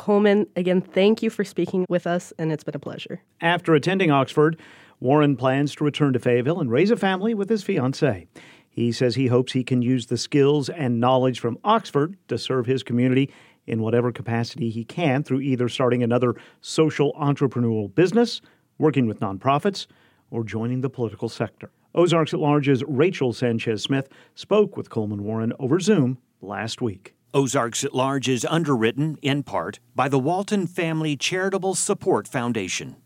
[0.00, 3.20] Coleman, again, thank you for speaking with us, and it's been a pleasure.
[3.42, 4.58] After attending Oxford,
[4.98, 8.26] Warren plans to return to Fayetteville and raise a family with his fiancee.
[8.70, 12.64] He says he hopes he can use the skills and knowledge from Oxford to serve
[12.64, 13.30] his community
[13.66, 18.40] in whatever capacity he can through either starting another social entrepreneurial business,
[18.78, 19.86] working with nonprofits,
[20.30, 21.70] or joining the political sector.
[21.94, 27.14] Ozarks at Large's Rachel Sanchez Smith spoke with Coleman Warren over Zoom last week.
[27.32, 32.96] Ozarks at Large is underwritten, in part, by the Walton Family Charitable Support Foundation.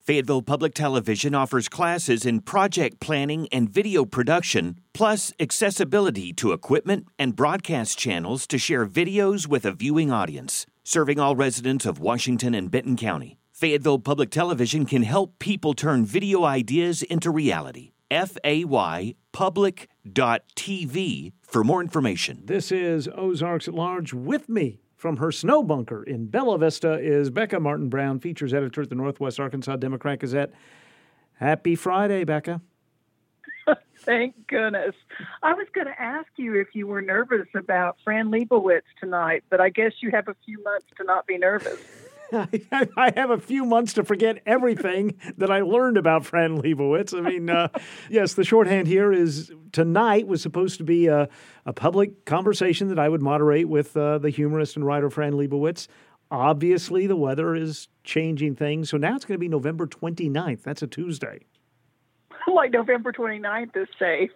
[0.00, 7.06] Fayetteville Public Television offers classes in project planning and video production, plus accessibility to equipment
[7.18, 12.54] and broadcast channels to share videos with a viewing audience, serving all residents of Washington
[12.54, 13.38] and Benton County.
[13.52, 17.92] Fayetteville Public Television can help people turn video ideas into reality.
[18.10, 18.64] F A
[20.04, 22.42] Y public.tv for more information.
[22.44, 24.80] This is Ozarks at Large with me.
[24.96, 28.94] From her snow bunker in Bella Vista is Becca Martin Brown, features editor at the
[28.94, 30.52] Northwest Arkansas Democrat Gazette.
[31.34, 32.60] Happy Friday, Becca.
[33.98, 34.94] Thank goodness.
[35.42, 39.60] I was going to ask you if you were nervous about Fran Lebowitz tonight, but
[39.60, 41.80] I guess you have a few months to not be nervous.
[42.96, 47.16] I have a few months to forget everything that I learned about Fran Lebowitz.
[47.16, 47.68] I mean, uh,
[48.10, 51.28] yes, the shorthand here is tonight was supposed to be a,
[51.66, 55.88] a public conversation that I would moderate with uh, the humorist and writer Fran Lebowitz.
[56.30, 58.88] Obviously, the weather is changing things.
[58.88, 60.62] So now it's going to be November 29th.
[60.62, 61.40] That's a Tuesday.
[62.46, 64.30] Like November 29th is safe.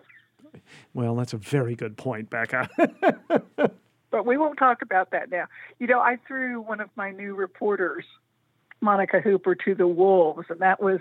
[0.92, 2.68] Well, that's a very good point, Becca.
[4.10, 5.46] but we won't talk about that now.
[5.78, 8.04] You know, I threw one of my new reporters,
[8.80, 11.00] Monica Hooper, to the wolves, and that was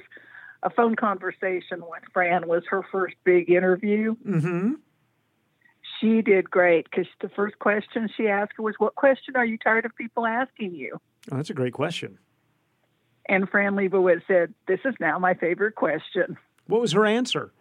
[0.63, 2.47] a phone conversation with Fran.
[2.47, 4.15] Was her first big interview.
[4.27, 4.73] Mm-hmm.
[6.01, 9.85] She did great because the first question she asked was, "What question are you tired
[9.85, 10.99] of people asking you?"
[11.31, 12.17] Oh, that's a great question.
[13.27, 16.37] And Fran Lebowitz said, "This is now my favorite question."
[16.67, 17.51] What was her answer?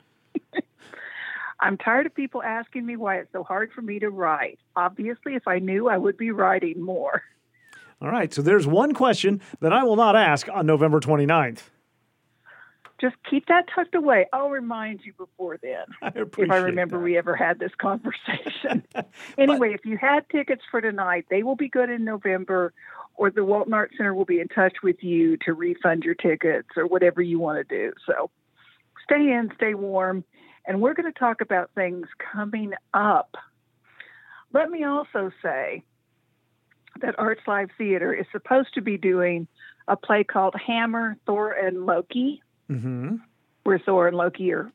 [1.64, 4.58] I'm tired of people asking me why it's so hard for me to write.
[4.76, 7.22] Obviously, if I knew, I would be writing more.
[8.02, 8.32] All right.
[8.34, 11.70] So there's one question that I will not ask on November 29th.
[13.00, 14.26] Just keep that tucked away.
[14.30, 15.86] I'll remind you before then.
[16.02, 17.02] I if I remember that.
[17.02, 18.84] we ever had this conversation.
[19.38, 22.74] anyway, but, if you had tickets for tonight, they will be good in November,
[23.14, 26.68] or the Walton Art Center will be in touch with you to refund your tickets
[26.76, 27.94] or whatever you want to do.
[28.04, 28.30] So
[29.06, 30.24] stay in, stay warm
[30.66, 33.36] and we're going to talk about things coming up.
[34.52, 35.82] Let me also say
[37.00, 39.48] that Arts Live Theater is supposed to be doing
[39.88, 43.16] a play called Hammer, Thor, and Loki, mm-hmm.
[43.64, 44.72] where Thor and Loki are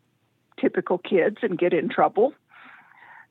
[0.59, 2.33] typical kids and get in trouble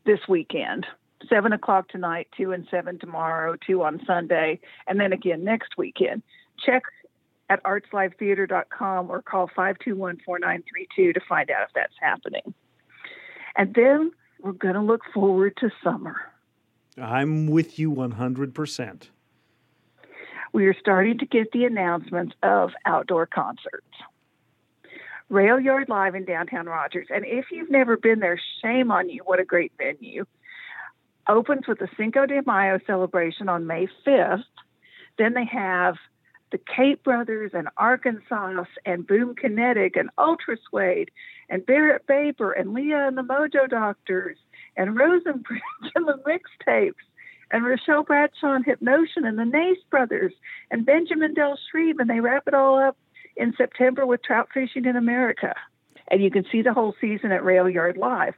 [0.07, 0.87] this weekend.
[1.29, 6.23] Seven o'clock tonight, two and seven tomorrow, two on Sunday, and then again next weekend.
[6.65, 6.85] Check
[7.51, 12.55] at artslivetheater.com or call 521 4932 to find out if that's happening.
[13.57, 16.17] And then we're going to look forward to summer.
[17.01, 19.09] I'm with you 100%.
[20.53, 23.87] We are starting to get the announcements of outdoor concerts.
[25.29, 27.09] Rail Yard Live in downtown Rogers.
[27.15, 29.23] And if you've never been there, shame on you.
[29.25, 30.25] What a great venue.
[31.29, 34.45] Opens with the Cinco de Mayo celebration on May 5th.
[35.19, 35.97] Then they have
[36.51, 41.11] the Cape Brothers and Arkansas and Boom Kinetic and Ultra Suede
[41.49, 44.39] and Barrett Baber and Leah and the Mojo Doctors
[44.77, 45.61] and Rosenbridge
[45.95, 46.95] and the Mixtapes
[47.51, 50.33] and Rochelle Bradshaw and Hypnotion and the Nace Brothers
[50.71, 52.97] and Benjamin Del Shreve and they wrap it all up
[53.37, 55.55] in September with Trout Fishing in America.
[56.11, 58.35] And you can see the whole season at Rail Yard Live.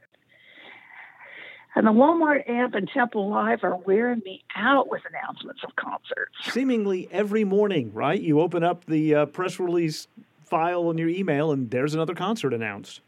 [1.75, 6.33] And the Walmart amp and Temple Live are wearing me out with announcements of concerts.
[6.43, 8.19] Seemingly every morning, right?
[8.19, 10.07] You open up the uh, press release
[10.43, 12.99] file on your email, and there's another concert announced.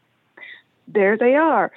[0.88, 1.72] There they are.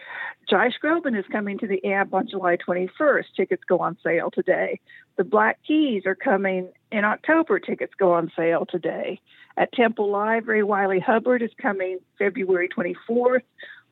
[0.49, 3.25] Josh Groban is coming to the amp on July 21st.
[3.37, 4.79] Tickets go on sale today.
[5.16, 7.59] The Black Keys are coming in October.
[7.59, 9.20] Tickets go on sale today.
[9.57, 13.42] At Temple Live, Ray Wylie Hubbard is coming February 24th.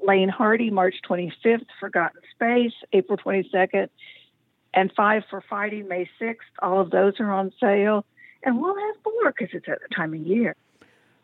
[0.04, 3.88] Lane Hardy, March 25th, Forgotten Space, April 22nd,
[4.72, 6.36] and Five for Fighting, May 6th.
[6.60, 8.04] All of those are on sale.
[8.42, 10.54] And we'll have more because it's at the time of year.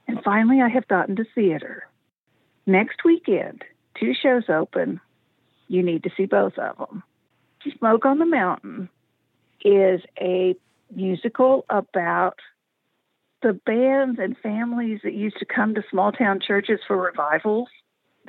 [0.09, 1.87] And finally, I have gotten to theater.
[2.66, 3.64] Next weekend,
[3.99, 5.01] two shows open.
[5.69, 7.03] You need to see both of them.
[7.79, 8.88] Smoke on the Mountain
[9.62, 10.57] is a
[10.95, 12.38] musical about
[13.43, 17.69] the bands and families that used to come to small town churches for revivals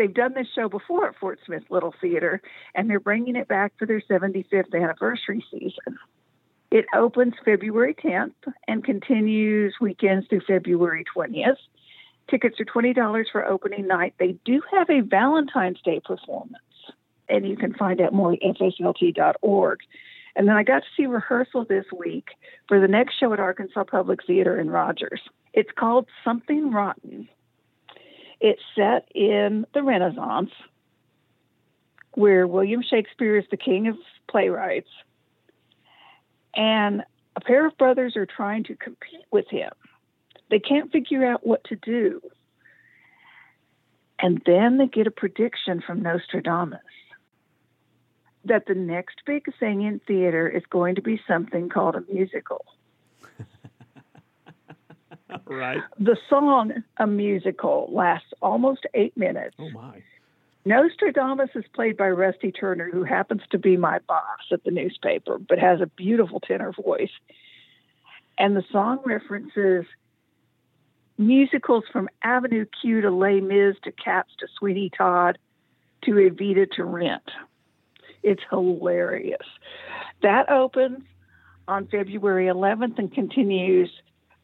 [0.02, 2.42] they've done this show before at Fort Smith Little Theater,
[2.74, 6.00] and they're bringing it back for their 75th anniversary season.
[6.72, 8.34] It opens February 10th
[8.68, 11.58] and continues weekends through February 20th.
[12.30, 14.16] Tickets are $20 for opening night.
[14.18, 16.58] They do have a Valentine's Day performance,
[17.30, 19.80] and you can find out more at fslt.org.
[20.36, 22.30] And then I got to see rehearsal this week
[22.68, 25.22] for the next show at Arkansas Public Theater in Rogers.
[25.54, 27.28] It's called Something Rotten.
[28.42, 30.50] It's set in the Renaissance,
[32.14, 33.96] where William Shakespeare is the king of
[34.30, 34.90] playwrights,
[36.56, 37.04] and
[37.36, 39.70] a pair of brothers are trying to compete with him.
[40.50, 42.22] They can't figure out what to do.
[44.20, 46.80] And then they get a prediction from Nostradamus
[48.46, 52.66] that the next big thing in theater is going to be something called a musical.
[55.46, 55.82] right.
[56.00, 59.56] The song, a musical, lasts almost eight minutes.
[59.60, 60.02] Oh, my.
[60.64, 65.40] Nostradamus is played by Rusty Turner, who happens to be my boss at the newspaper,
[65.40, 67.10] but has a beautiful tenor voice.
[68.38, 69.86] And the song references
[71.18, 75.38] musicals from Avenue Q to Les Mis to Cats to Sweeney Todd
[76.04, 77.30] to Evita to Rent.
[78.24, 79.38] It's hilarious.
[80.22, 81.04] That opens
[81.68, 83.90] on February 11th and continues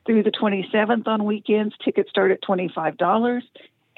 [0.07, 1.75] through the 27th on weekends.
[1.85, 3.41] Tickets start at $25,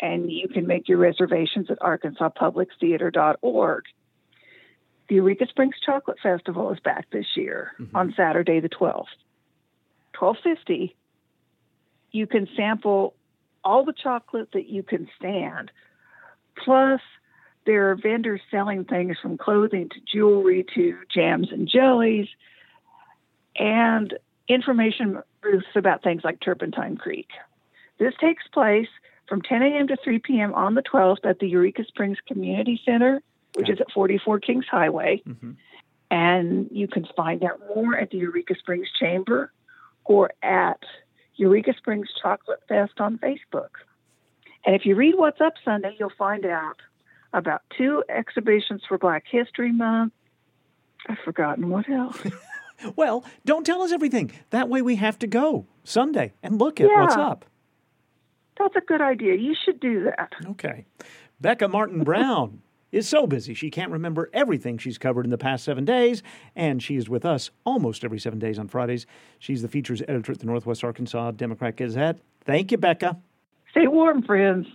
[0.02, 3.84] and you can make your reservations at arkansaspublictheater.org.
[5.08, 7.95] The Eureka Springs Chocolate Festival is back this year mm-hmm.
[7.95, 9.06] on Saturday the 12th.
[10.19, 10.98] 1250
[12.12, 13.13] you can sample
[13.63, 15.72] all the chocolate that you can stand.
[16.63, 17.02] Plus,
[17.65, 22.28] there are vendors selling things from clothing to jewelry to jams and jellies.
[23.56, 24.17] And
[24.49, 27.29] information booths about things like Turpentine Creek.
[27.99, 28.88] This takes place
[29.27, 29.88] from 10 a.m.
[29.88, 30.53] to 3 p.m.
[30.53, 33.21] on the 12th at the Eureka Springs Community Center,
[33.53, 35.21] which is at 44 Kings Highway.
[35.27, 35.51] Mm-hmm.
[36.12, 39.53] And you can find out more at the Eureka Springs Chamber
[40.05, 40.79] or at
[41.35, 43.69] Eureka Springs Chocolate Fest on Facebook.
[44.65, 46.77] And if you read What's Up Sunday, you'll find out
[47.31, 50.13] about two exhibitions for Black History Month.
[51.07, 52.19] I've forgotten what else.
[52.96, 54.32] Well, don't tell us everything.
[54.50, 57.02] That way we have to go Sunday and look at yeah.
[57.02, 57.46] what's up.
[58.58, 59.36] That's a good idea.
[59.36, 60.34] You should do that.
[60.52, 60.86] Okay.
[61.39, 62.62] Becca Martin Brown
[62.92, 66.22] is so busy she can't remember everything she's covered in the past seven days,
[66.56, 69.06] and she is with us almost every seven days on Fridays.
[69.40, 72.19] She's the features editor at the Northwest Arkansas Democrat Gazette.
[72.46, 73.17] Thank you, Becca.
[73.71, 74.67] Stay warm, friends.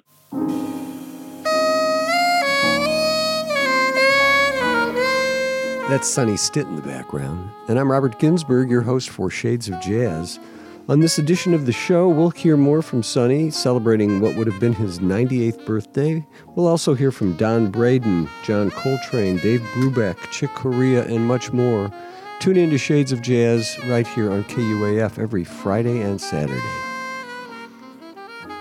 [5.87, 7.51] That's Sonny Stitt in the background.
[7.69, 10.41] And I'm Robert Ginsburg, your host for Shades of Jazz.
[10.89, 14.59] On this edition of the show, we'll hear more from Sonny, celebrating what would have
[14.59, 16.27] been his 98th birthday.
[16.55, 21.93] We'll also hear from Don Braden, John Coltrane, Dave Brubeck, Chick Corea, and much more.
[22.41, 26.63] Tune in to Shades of Jazz right here on KUAF every Friday and Saturday.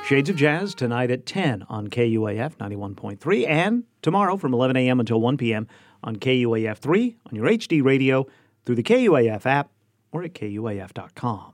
[0.06, 5.00] Shades of Jazz tonight at 10 on KUAF 91.3 and tomorrow from 11 a.m.
[5.00, 5.70] until 1 p.m.
[6.04, 8.28] on KUAF 3 on your HD radio
[8.66, 9.70] through the KUAF app
[10.12, 11.54] or at KUAF.com.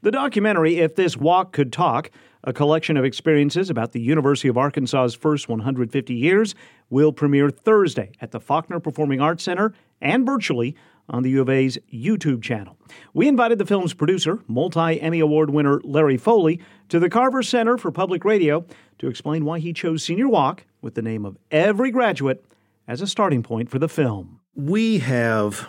[0.00, 2.10] The documentary, If This Walk Could Talk,
[2.44, 6.54] a collection of experiences about the University of Arkansas's first 150 years,
[6.88, 10.76] will premiere Thursday at the Faulkner Performing Arts Center and virtually
[11.08, 12.76] on the U of A's YouTube channel.
[13.12, 16.60] We invited the film's producer, multi Emmy Award winner Larry Foley,
[16.90, 18.64] to the Carver Center for Public Radio
[18.98, 22.44] to explain why he chose Senior Walk with the name of every graduate
[22.88, 24.40] as a starting point for the film.
[24.56, 25.68] We have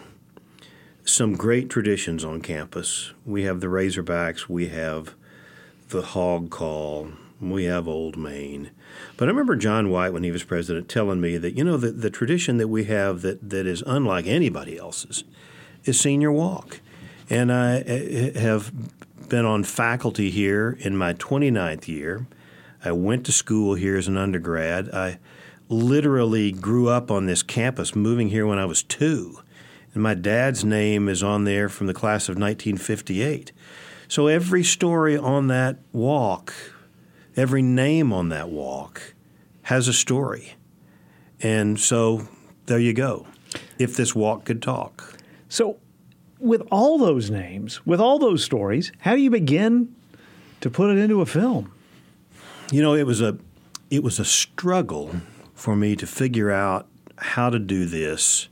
[1.04, 3.12] some great traditions on campus.
[3.26, 5.14] We have the Razorbacks, we have
[5.90, 7.10] the Hog Call,
[7.42, 8.72] we have Old Main.
[9.18, 11.92] But I remember John White, when he was president, telling me that, you know, the,
[11.92, 15.24] the tradition that we have that, that is unlike anybody else's
[15.84, 16.80] is Senior Walk.
[17.30, 18.72] And I eh, eh, have
[19.30, 22.28] been on faculty here in my 29th year.
[22.84, 24.90] I went to school here as an undergrad.
[24.90, 25.20] I
[25.70, 29.40] literally grew up on this campus, moving here when I was two.
[29.94, 33.52] And my dad's name is on there from the class of 1958.
[34.08, 36.54] So every story on that walk,
[37.36, 39.14] every name on that walk
[39.64, 40.56] has a story.
[41.42, 42.28] And so
[42.66, 43.28] there you go.
[43.78, 45.18] If this walk could talk.
[45.48, 45.80] So,
[46.40, 49.94] with all those names, with all those stories, how do you begin
[50.62, 51.72] to put it into a film?
[52.72, 53.38] You know, it was a
[53.90, 55.16] it was a struggle
[55.60, 56.88] for me to figure out
[57.18, 58.48] how to do this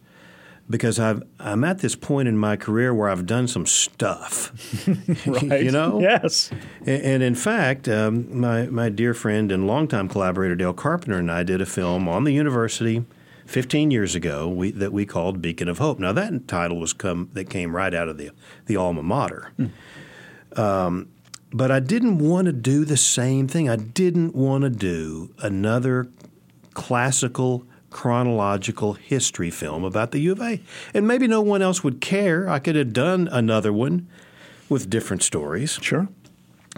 [0.70, 4.52] because I've, I'm at this point in my career where I've done some stuff.
[5.26, 5.64] right.
[5.64, 6.02] you know?
[6.02, 6.52] Yes.
[6.82, 11.32] And, and in fact, um, my, my dear friend and longtime collaborator Dale Carpenter and
[11.32, 13.06] I did a film on the university
[13.46, 16.00] 15 years ago we, that we called Beacon of Hope.
[16.00, 18.32] Now, that title was come that came right out of the,
[18.66, 19.54] the alma mater.
[19.58, 19.72] Mm.
[20.60, 21.10] Um,
[21.54, 23.70] but I didn't want to do the same thing.
[23.70, 26.10] I didn't want to do another
[26.78, 30.62] classical chronological history film about the U of A.
[30.94, 32.48] And maybe no one else would care.
[32.48, 34.08] I could have done another one
[34.70, 35.80] with different stories.
[35.82, 36.08] Sure.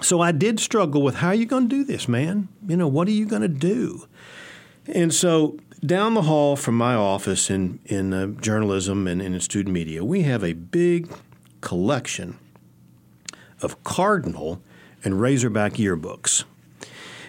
[0.02, 2.48] So I did struggle with how are you going to do this, man?
[2.66, 4.08] You know, what are you going to do?
[4.88, 9.42] And so down the hall from my office in, in uh, journalism and, and in
[9.42, 11.12] student media, we have a big
[11.60, 12.38] collection
[13.62, 14.62] of Cardinal
[15.04, 16.46] and Razorback yearbooks.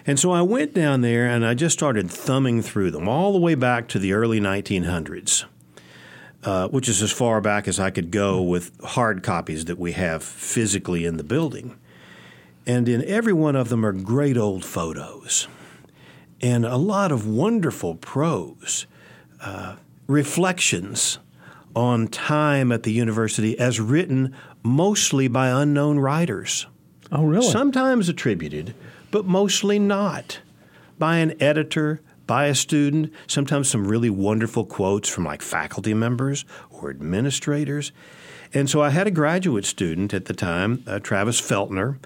[0.05, 3.39] And so I went down there and I just started thumbing through them all the
[3.39, 5.45] way back to the early 1900s,
[6.43, 9.91] uh, which is as far back as I could go with hard copies that we
[9.91, 11.77] have physically in the building.
[12.65, 15.47] And in every one of them are great old photos
[16.41, 18.87] and a lot of wonderful prose,
[19.41, 19.75] uh,
[20.07, 21.19] reflections
[21.75, 26.67] on time at the university as written mostly by unknown writers.
[27.11, 27.49] Oh, really?
[27.49, 28.73] Sometimes attributed
[29.11, 30.39] but mostly not.
[30.97, 36.45] By an editor, by a student, sometimes some really wonderful quotes from like faculty members
[36.69, 37.91] or administrators.
[38.53, 41.97] And so I had a graduate student at the time, uh, Travis Feltner,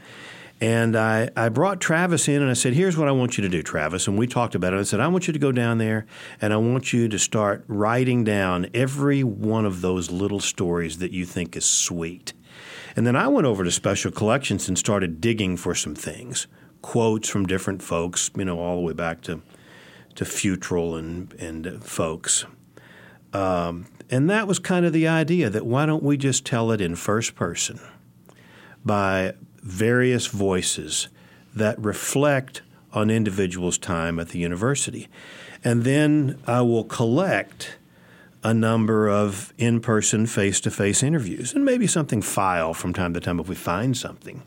[0.62, 3.50] and I, I brought Travis in and I said, Here's what I want you to
[3.50, 4.08] do, Travis.
[4.08, 4.80] And we talked about it.
[4.80, 6.06] I said, I want you to go down there
[6.42, 11.12] and I want you to start writing down every one of those little stories that
[11.12, 12.34] you think is sweet.
[12.96, 16.48] And then I went over to Special Collections and started digging for some things
[16.86, 19.42] quotes from different folks, you know, all the way back to
[20.14, 22.46] to Futrall and and folks.
[23.34, 26.80] Um, and that was kind of the idea that why don't we just tell it
[26.80, 27.80] in first person
[28.86, 29.34] by
[29.64, 31.08] various voices
[31.56, 32.62] that reflect
[32.94, 35.08] on individuals' time at the university.
[35.64, 37.78] And then I will collect
[38.44, 43.16] a number of in person, face to face interviews, and maybe something file from time
[43.16, 44.44] to time if we find something.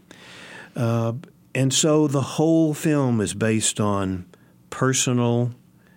[0.76, 1.14] Uh,
[1.54, 4.26] and so the whole film is based on
[4.70, 5.54] personal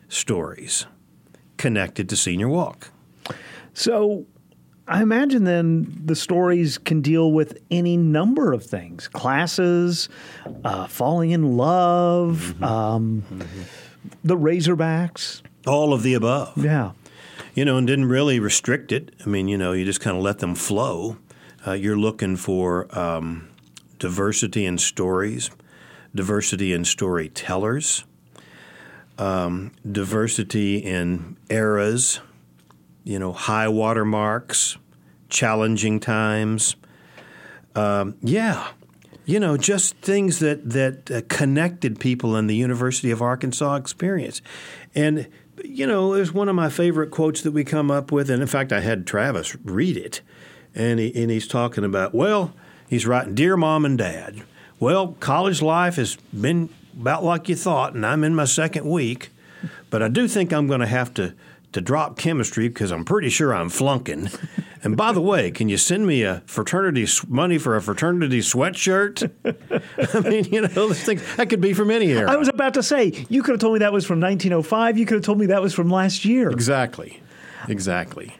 [0.08, 0.86] stories
[1.58, 2.92] connected to Senior Walk.
[3.74, 4.26] So
[4.88, 10.10] I imagine then the stories can deal with any number of things classes,
[10.64, 12.64] uh, falling in love, mm-hmm.
[12.64, 13.62] Um, mm-hmm.
[14.24, 15.42] the Razorbacks.
[15.68, 16.58] All of the above.
[16.58, 16.92] Yeah.
[17.54, 19.14] You know, and didn't really restrict it.
[19.26, 21.18] I mean, you know, you just kind of let them flow.
[21.66, 22.88] Uh, you're looking for.
[22.98, 23.51] Um,
[24.02, 25.52] diversity in stories,
[26.14, 28.04] diversity in storytellers,
[29.20, 32.20] um, diversity in eras,
[33.04, 34.76] you know, high water marks,
[35.30, 36.76] challenging times.
[37.76, 38.70] Um, yeah,
[39.26, 44.42] you know, just things that that uh, connected people in the University of Arkansas experience,
[44.96, 45.28] and
[45.64, 48.48] you know, there's one of my favorite quotes that we come up with, and in
[48.48, 50.22] fact, I had Travis read it,
[50.74, 52.56] and he, and he's talking about well
[52.92, 54.44] He's writing, Dear Mom and Dad,
[54.78, 56.68] Well, college life has been
[57.00, 59.30] about like you thought, and I'm in my second week.
[59.90, 61.34] But I do think I'm going to have to
[61.72, 64.30] to drop chemistry because I'm pretty sure I'm flunking.
[64.84, 69.32] And by the way, can you send me a fraternity money for a fraternity sweatshirt?
[70.16, 72.30] I mean, you know, those things that could be from any era.
[72.30, 74.98] I was about to say you could have told me that was from 1905.
[74.98, 76.50] You could have told me that was from last year.
[76.50, 77.22] Exactly,
[77.70, 78.36] exactly.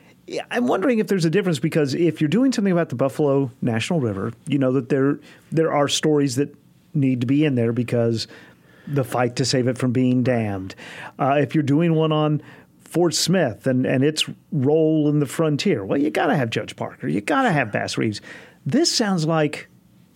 [0.50, 4.00] I'm wondering if there's a difference because if you're doing something about the Buffalo National
[4.00, 5.18] River, you know that there
[5.50, 6.54] there are stories that
[6.94, 8.28] need to be in there because
[8.86, 10.74] the fight to save it from being dammed.
[11.18, 12.42] Uh, if you're doing one on
[12.92, 15.82] Fort Smith and, and its role in the frontier.
[15.84, 17.08] Well, you got to have Judge Parker.
[17.08, 18.20] You got to have Bass Reeves.
[18.66, 19.68] This sounds like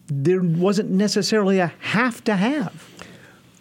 [0.08, 2.95] there wasn't necessarily a have to have.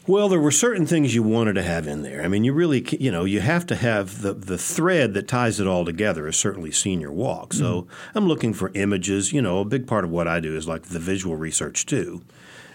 [0.08, 2.22] Well, there were certain things you wanted to have in there.
[2.22, 5.60] I mean, you really, you know, you have to have the, the thread that ties
[5.60, 7.54] it all together is certainly senior walk.
[7.54, 8.18] So mm-hmm.
[8.18, 9.34] I'm looking for images.
[9.34, 12.22] You know, a big part of what I do is like the visual research too.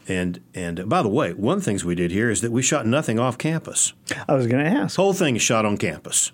[0.09, 2.62] And and by the way, one of the things we did here is that we
[2.62, 3.93] shot nothing off campus.
[4.28, 4.97] I was going to ask.
[4.97, 6.33] Whole thing is shot on campus.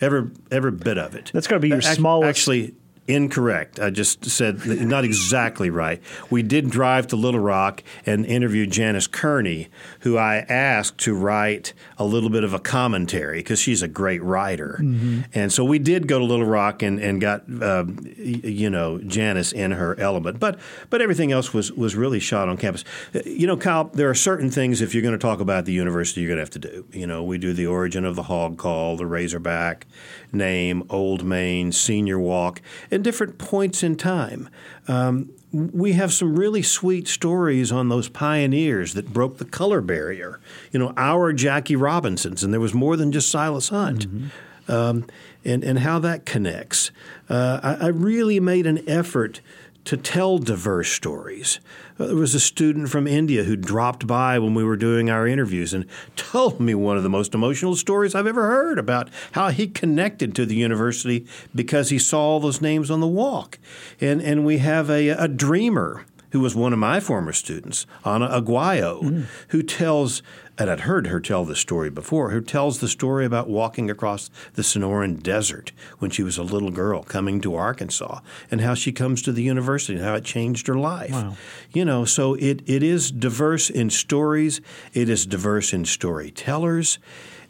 [0.00, 1.30] Every every bit of it.
[1.34, 2.28] That's got to be your smallest.
[2.28, 2.74] Actually,
[3.08, 3.80] Incorrect.
[3.80, 6.00] I just said not exactly right.
[6.30, 11.72] We did drive to Little Rock and interview Janis Kearney, who I asked to write
[11.98, 14.78] a little bit of a commentary because she's a great writer.
[14.80, 15.22] Mm-hmm.
[15.34, 17.86] And so we did go to Little Rock and, and got, uh,
[18.16, 20.38] you know, Janice in her element.
[20.38, 22.84] But but everything else was, was really shot on campus.
[23.24, 26.20] You know, Kyle, there are certain things if you're going to talk about the university,
[26.20, 26.86] you're going to have to do.
[26.92, 29.88] You know, we do the origin of the hog call, the Razorback
[30.30, 34.48] name, Old Main, Senior Walk and different points in time.
[34.88, 40.40] Um, we have some really sweet stories on those pioneers that broke the color barrier.
[40.70, 44.08] You know, our Jackie Robinsons, and there was more than just Silas Hunt.
[44.08, 44.26] Mm-hmm.
[44.68, 45.06] Um,
[45.44, 46.92] and, and how that connects.
[47.28, 49.40] Uh, I, I really made an effort
[49.84, 51.58] to tell diverse stories.
[51.98, 55.26] Uh, there was a student from India who dropped by when we were doing our
[55.26, 55.86] interviews and
[56.16, 60.34] told me one of the most emotional stories I've ever heard about how he connected
[60.36, 63.58] to the university because he saw all those names on the walk.
[64.00, 68.28] And, and we have a, a dreamer who was one of my former students, Anna
[68.28, 69.26] Aguayo, mm.
[69.48, 70.22] who tells
[70.58, 74.30] and I'd heard her tell this story before, who tells the story about walking across
[74.54, 78.92] the Sonoran Desert when she was a little girl coming to Arkansas and how she
[78.92, 81.12] comes to the university and how it changed her life.
[81.12, 81.36] Wow.
[81.72, 84.60] You know, so it, it is diverse in stories,
[84.92, 86.98] it is diverse in storytellers.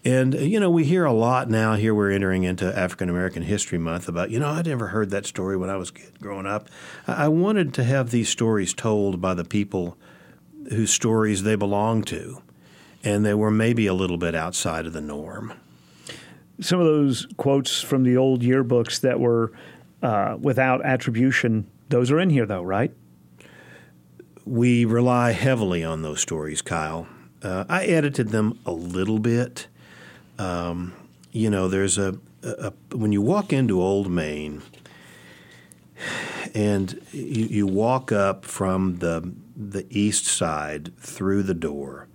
[0.05, 3.43] And, uh, you know, we hear a lot now, here we're entering into African American
[3.43, 6.69] History Month, about, you know, I'd never heard that story when I was growing up.
[7.07, 9.97] I wanted to have these stories told by the people
[10.71, 12.43] whose stories they belong to
[13.05, 15.53] and they were maybe a little bit outside of the norm.
[16.61, 19.53] Some of those quotes from the old yearbooks that were
[20.03, 22.93] uh, without attribution, those are in here, though, right?
[24.45, 27.07] We rely heavily on those stories, Kyle.
[27.43, 29.67] Uh, I edited them a little bit.
[30.39, 30.95] Um,
[31.33, 34.63] you know, there's a, a, a, when you walk into Old Main
[36.55, 42.09] and you, you walk up from the the east side through the door,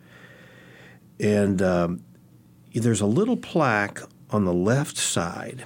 [1.19, 2.03] and um,
[2.73, 3.99] there's a little plaque
[4.29, 5.65] on the left side,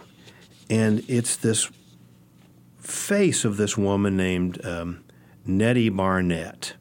[0.69, 1.69] and it's this
[2.77, 5.03] face of this woman named um,
[5.45, 6.73] Nettie Barnett,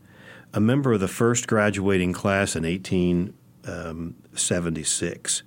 [0.52, 5.46] a member of the first graduating class in 1876, um,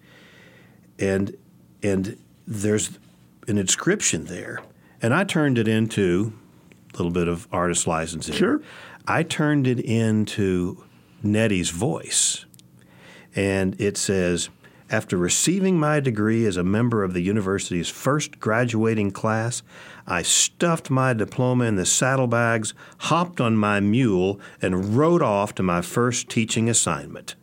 [0.99, 1.37] and
[1.81, 2.17] and
[2.47, 2.99] there's
[3.47, 4.59] an inscription there,
[5.01, 6.33] and I turned it into
[6.93, 8.33] a little bit of artist license.
[8.33, 8.61] Sure,
[9.07, 10.83] I turned it into
[11.21, 12.45] Nettie's voice
[13.35, 14.49] and it says,
[14.89, 19.63] after receiving my degree as a member of the university's first graduating class,
[20.05, 25.63] I stuffed my diploma in the saddlebags, hopped on my mule, and rode off to
[25.63, 27.35] my first teaching assignment.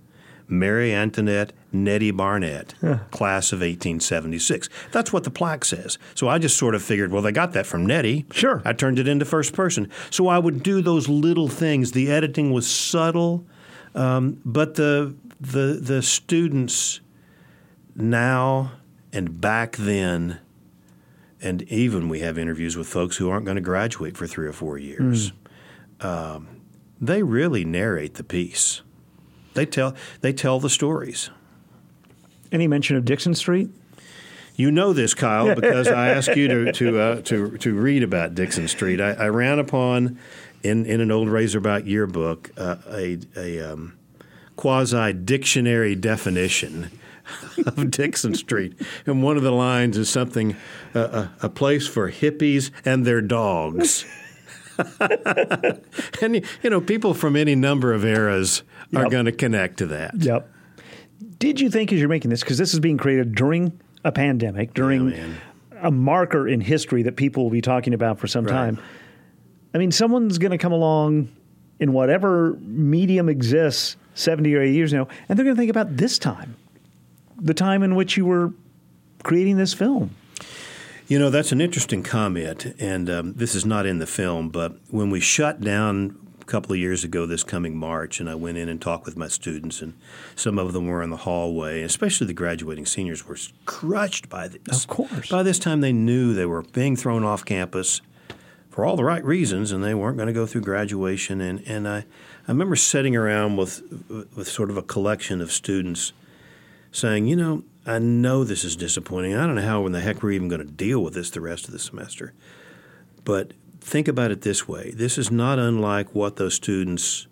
[0.46, 2.74] Mary Antoinette Nettie Barnett,
[3.10, 4.68] class of 1876.
[4.90, 5.98] That's what the plaque says.
[6.14, 8.26] So I just sort of figured, well, they got that from Nettie.
[8.32, 8.60] Sure.
[8.64, 9.88] I turned it into first person.
[10.10, 11.92] So I would do those little things.
[11.92, 13.44] The editing was subtle,
[13.94, 17.00] um, but the the the students
[17.94, 18.72] now
[19.12, 20.38] and back then
[21.42, 24.52] and even we have interviews with folks who aren't going to graduate for three or
[24.52, 25.32] four years.
[26.00, 26.04] Mm.
[26.04, 26.48] Um,
[27.00, 28.82] they really narrate the piece.
[29.54, 31.30] They tell they tell the stories.
[32.52, 33.70] Any mention of Dickson Street?
[34.56, 38.34] You know this, Kyle, because I asked you to to uh, to to read about
[38.34, 39.00] Dickson Street.
[39.00, 40.18] I, I, ran upon
[40.62, 43.96] in in an old Razorback yearbook uh, a a um,
[44.60, 46.90] quasi dictionary definition
[47.66, 48.74] of Dickson Street.
[49.06, 50.54] And one of the lines is something
[50.94, 54.04] uh, a, a, place for hippies and their dogs.
[56.20, 58.62] and you know, people from any number of eras
[58.94, 59.10] are Yep.
[59.10, 60.14] going to connect to that.
[60.16, 60.52] Yep.
[61.38, 64.74] Did you think as you're making this, because this is being created during a pandemic,
[64.74, 65.38] during
[65.80, 68.78] a marker in history that people will be talking about for some time?
[69.72, 71.30] I mean, someone's going to come along
[71.78, 75.96] in whatever medium exists 70 or 80 years now, and they're going to think about
[75.96, 76.56] this time,
[77.36, 78.52] the time in which you were
[79.22, 80.14] creating this film.
[81.08, 84.76] You know, that's an interesting comment, and um, this is not in the film, but
[84.90, 88.58] when we shut down a couple of years ago this coming March, and I went
[88.58, 89.94] in and talked with my students, and
[90.36, 94.84] some of them were in the hallway, especially the graduating seniors were crushed by this.
[94.84, 95.28] Of course.
[95.28, 98.02] By this time, they knew they were being thrown off campus
[98.70, 101.40] for all the right reasons, and they weren't going to go through graduation.
[101.40, 102.04] And, and I,
[102.48, 103.82] I remember sitting around with,
[104.34, 106.12] with sort of a collection of students
[106.92, 109.34] saying, you know, I know this is disappointing.
[109.34, 111.40] I don't know how in the heck we're even going to deal with this the
[111.40, 112.32] rest of the semester.
[113.24, 117.26] But think about it this way this is not unlike what those students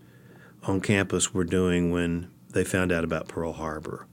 [0.63, 4.07] on campus were doing when they found out about Pearl Harbor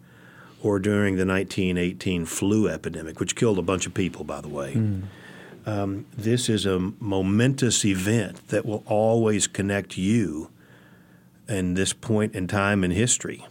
[0.61, 4.73] or during the 1918 flu epidemic, which killed a bunch of people, by the way.
[5.65, 10.49] Um, this is a momentous event that will always connect you
[11.47, 13.45] in this point in time in history.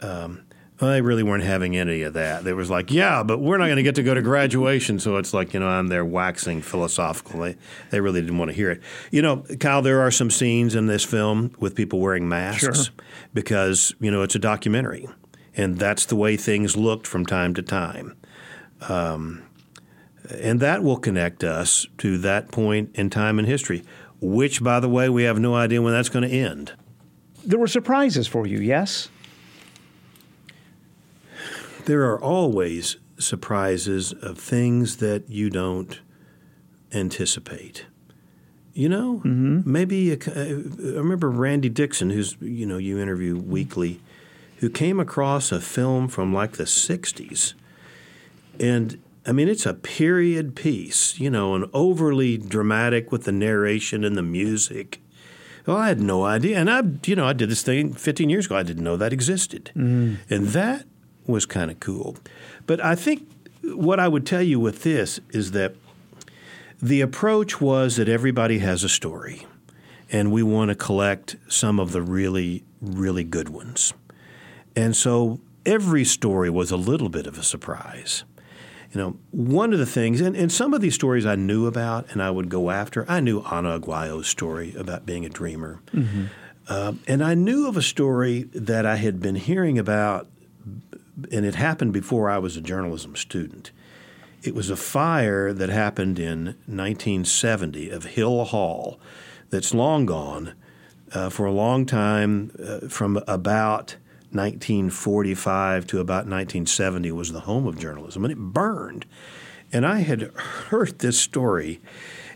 [0.00, 0.42] Um,
[0.78, 2.42] they really weren't having any of that.
[2.42, 4.98] They was like, yeah, but we're not going to get to go to graduation.
[4.98, 7.40] So it's like, you know, I'm there waxing philosophical.
[7.40, 7.56] They,
[7.90, 8.80] they really didn't want to hear it.
[9.10, 12.94] You know, Kyle, there are some scenes in this film with people wearing masks Sure.
[13.34, 15.06] because, you know, it's a documentary.
[15.54, 18.16] And that's the way things looked from time to time.
[18.88, 19.42] Um,
[20.30, 23.82] and that will connect us to that point in time in history,
[24.20, 26.72] which, by the way, we have no idea when that's going to end.
[27.50, 29.08] There were surprises for you, yes?
[31.84, 36.00] There are always surprises of things that you don't
[36.92, 37.86] anticipate.
[38.72, 39.62] You know, mm-hmm.
[39.64, 44.00] maybe a, uh, I remember Randy Dixon, who's you know you interview weekly,
[44.58, 47.54] who came across a film from like the '60s,
[48.60, 54.04] and I mean it's a period piece, you know, and overly dramatic with the narration
[54.04, 55.00] and the music.
[55.66, 58.46] Well, I had no idea, and I, you know, I did this thing 15 years
[58.46, 58.56] ago.
[58.56, 60.18] I didn't know that existed, mm.
[60.28, 60.86] and that
[61.26, 62.16] was kind of cool.
[62.66, 63.28] But I think
[63.62, 65.74] what I would tell you with this is that
[66.80, 69.46] the approach was that everybody has a story,
[70.10, 73.92] and we want to collect some of the really, really good ones.
[74.74, 78.24] And so every story was a little bit of a surprise.
[78.92, 82.10] You know, one of the things, and, and some of these stories I knew about
[82.10, 83.08] and I would go after.
[83.08, 85.80] I knew Ana Aguayo's story about being a dreamer.
[86.68, 90.26] Um, and I knew of a story that I had been hearing about,
[91.30, 93.70] and it happened before I was a journalism student.
[94.42, 98.98] It was a fire that happened in 1970 of Hill Hall
[99.50, 100.54] that's long gone.
[101.12, 103.96] Uh, for a long time, uh, from about
[104.32, 109.06] 1945 to about 1970, was the home of journalism, and it burned.
[109.72, 110.22] And I had
[110.68, 111.80] heard this story,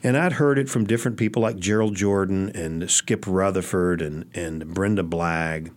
[0.03, 4.73] and I'd heard it from different people like Gerald Jordan and Skip Rutherford and, and
[4.73, 5.73] Brenda Blagg.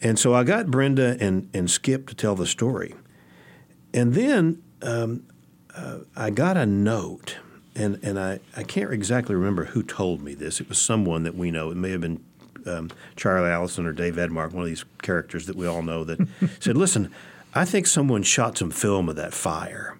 [0.00, 2.94] And so I got Brenda and, and Skip to tell the story.
[3.92, 5.24] And then um,
[5.74, 7.38] uh, I got a note,
[7.74, 10.60] and, and I, I can't exactly remember who told me this.
[10.60, 11.70] It was someone that we know.
[11.70, 12.24] It may have been
[12.70, 16.26] um, Charlie Allison or Dave Edmark, one of these characters that we all know, that
[16.60, 17.12] said, Listen,
[17.54, 19.98] I think someone shot some film of that fire.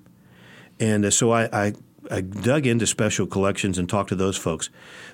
[0.79, 1.73] And uh, so I, I,
[2.11, 4.71] I dug into special collections and talked to those folks.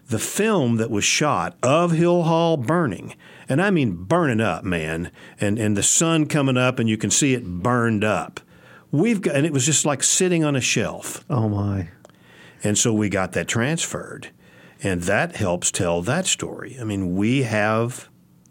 [0.08, 3.16] The film that was shot of Hill Hall burning,
[3.48, 7.10] and I mean burning up, man, and, and the sun coming up, and you can
[7.10, 8.40] see it burned up.
[8.92, 11.24] We've got, and it was just like sitting on a shelf.
[11.28, 11.88] Oh, my.
[12.62, 14.30] And so we got that transferred.
[14.82, 16.76] And that helps tell that story.
[16.80, 18.08] I mean, we have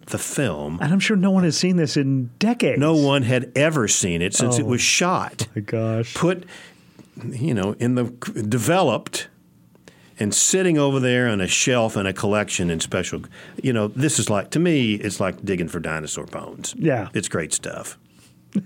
[0.07, 0.80] the film.
[0.82, 2.80] And I'm sure no one has seen this in decades.
[2.80, 4.67] No one had ever seen it since it Oh.
[4.69, 5.47] was shot.
[5.55, 6.13] my gosh.
[6.13, 6.45] Put,
[7.32, 8.03] you know, in the
[8.47, 9.28] developed
[10.19, 13.21] and sitting over there on a shelf in a collection in special.
[13.61, 16.73] You know, this is like to me, it's like digging for dinosaur bones.
[16.78, 17.09] Yeah.
[17.13, 17.97] it's great stuff.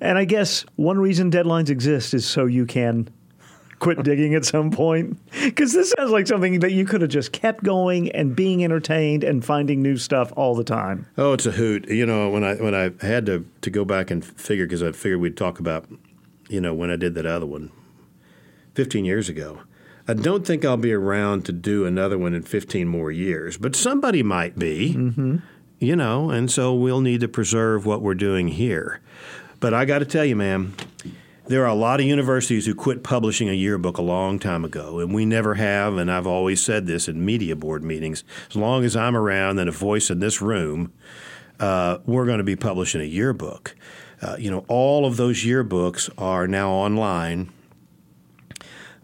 [0.00, 3.08] And I guess one reason deadlines exist is so you can
[3.78, 5.18] quit digging at some point.
[5.42, 9.24] Because this sounds like something that you could have just kept going and being entertained
[9.24, 11.06] and finding new stuff all the time.
[11.16, 11.88] Oh, it's a hoot.
[11.88, 14.92] You know, when I when I had to to go back and figure because I
[14.92, 15.86] figured we'd talk about,
[16.48, 17.70] you know, when I did that other one,
[18.74, 19.60] fifteen years ago.
[20.08, 23.74] I don't think I'll be around to do another one in fifteen more years, but
[23.74, 24.94] somebody might be.
[24.94, 25.38] Mm-hmm.
[25.78, 29.02] You know, and so we'll need to preserve what we're doing here.
[29.60, 30.72] But I got to tell you, man,
[31.48, 34.98] there are a lot of universities who quit publishing a yearbook a long time ago,
[34.98, 35.96] and we never have.
[35.96, 39.68] And I've always said this in media board meetings: as long as I'm around and
[39.68, 40.92] a voice in this room,
[41.60, 43.74] uh, we're going to be publishing a yearbook.
[44.20, 47.52] Uh, you know, all of those yearbooks are now online.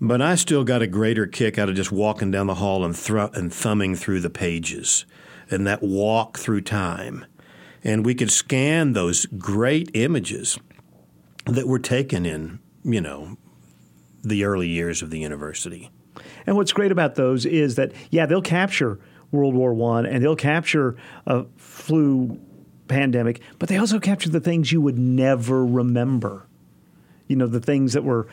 [0.00, 2.96] But I still got a greater kick out of just walking down the hall and,
[2.96, 5.06] thr- and thumbing through the pages
[5.48, 7.24] and that walk through time.
[7.84, 10.58] And we could scan those great images
[11.46, 13.36] that were taken in, you know,
[14.22, 15.90] the early years of the university.
[16.46, 20.36] And what's great about those is that, yeah, they'll capture World War One and they'll
[20.36, 22.38] capture a flu
[22.88, 26.46] pandemic, but they also capture the things you would never remember.
[27.28, 28.28] You know, the things that were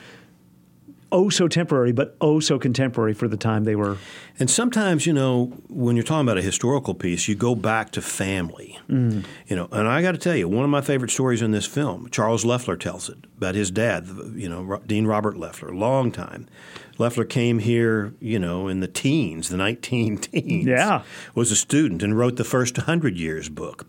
[1.12, 3.98] oh so temporary, but oh so contemporary for the time they were.
[4.38, 8.02] And sometimes, you know, when you're talking about a historical piece, you go back to
[8.02, 8.80] family.
[8.90, 9.26] Mm.
[9.48, 11.66] You know, and I got to tell you, one of my favorite stories in this
[11.66, 14.08] film, Charles Leflar tells it about his dad.
[14.34, 16.48] You know, Dean Robert Leflar, long time.
[16.98, 20.66] Leflar came here, you know, in the teens, the 19 teens.
[20.68, 21.04] Yeah,
[21.36, 23.88] was a student and wrote the first 100 years book.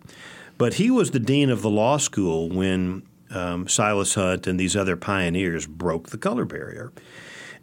[0.59, 4.77] But he was the dean of the law school when um, Silas Hunt and these
[4.77, 6.93] other pioneers broke the color barrier.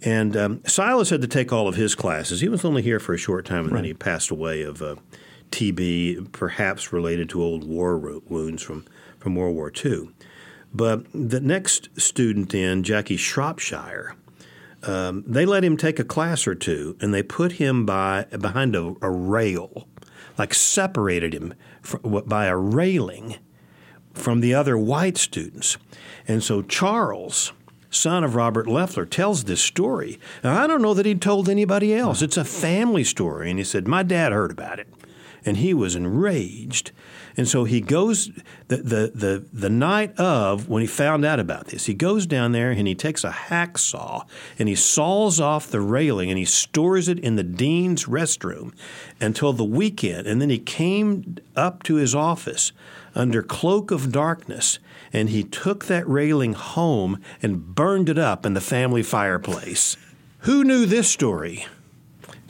[0.01, 2.41] And um, Silas had to take all of his classes.
[2.41, 3.80] He was only here for a short time, and right.
[3.80, 4.95] then he passed away of uh,
[5.51, 8.86] TB, perhaps related to old war wounds from,
[9.18, 10.09] from World War II.
[10.74, 14.15] But the next student in, Jackie Shropshire,
[14.84, 18.76] um, they let him take a class or two, and they put him by behind
[18.76, 19.88] a, a rail,
[20.38, 21.53] like separated him
[22.26, 23.38] by a railing
[24.18, 25.78] from the other white students.
[26.28, 27.53] And so Charles,
[27.89, 30.20] son of Robert Leflar, tells this story.
[30.43, 32.22] Now, I don't know that he'd told anybody else.
[32.22, 33.49] It's a family story.
[33.49, 34.88] And he said, My dad heard about it.
[35.45, 36.91] And he was enraged.
[37.38, 38.32] And so he goes
[38.68, 42.51] the, the, the, the night of when he found out about this, he goes down
[42.51, 44.26] there and he takes a hacksaw
[44.57, 48.74] and he saws off the railing and he stores it in the dean's restroom
[49.22, 50.26] until the weekend.
[50.26, 52.72] And then he came up to his office
[53.18, 54.80] under cloak of darkness
[55.11, 59.97] and he took that railing home and burned it up in the family fireplace.
[60.39, 61.65] Who knew this story?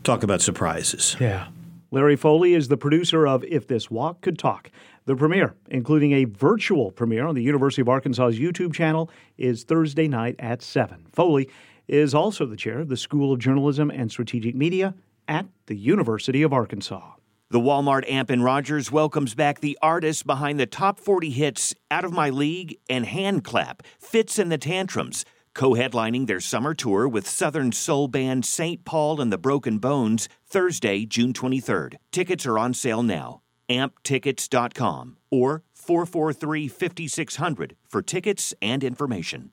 [0.04, 1.16] Talk about surprises.
[1.20, 1.48] Yeah.
[1.90, 4.70] Larry Foley is the producer of If This Walk Could Talk.
[5.06, 10.10] The premiere, including a virtual premiere on the University of Arkansas's YouTube channel, is Thursday
[10.10, 11.06] night at 7.
[11.14, 11.50] Foley
[11.88, 14.94] is also the chair of the School of Journalism and Strategic Media
[15.30, 17.17] at the University of Arkansas.
[17.50, 22.04] The Walmart Amp and Rogers welcomes back the artists behind the top 40 hits Out
[22.04, 25.24] of My League and Hand Clap, Fitz and the Tantrums
[25.54, 28.84] co headlining their summer tour with Southern soul band St.
[28.84, 31.96] Paul and the Broken Bones Thursday, June 23rd.
[32.12, 33.44] Tickets are on sale now.
[33.70, 39.52] amptickets.com or 443 5600 for tickets and information.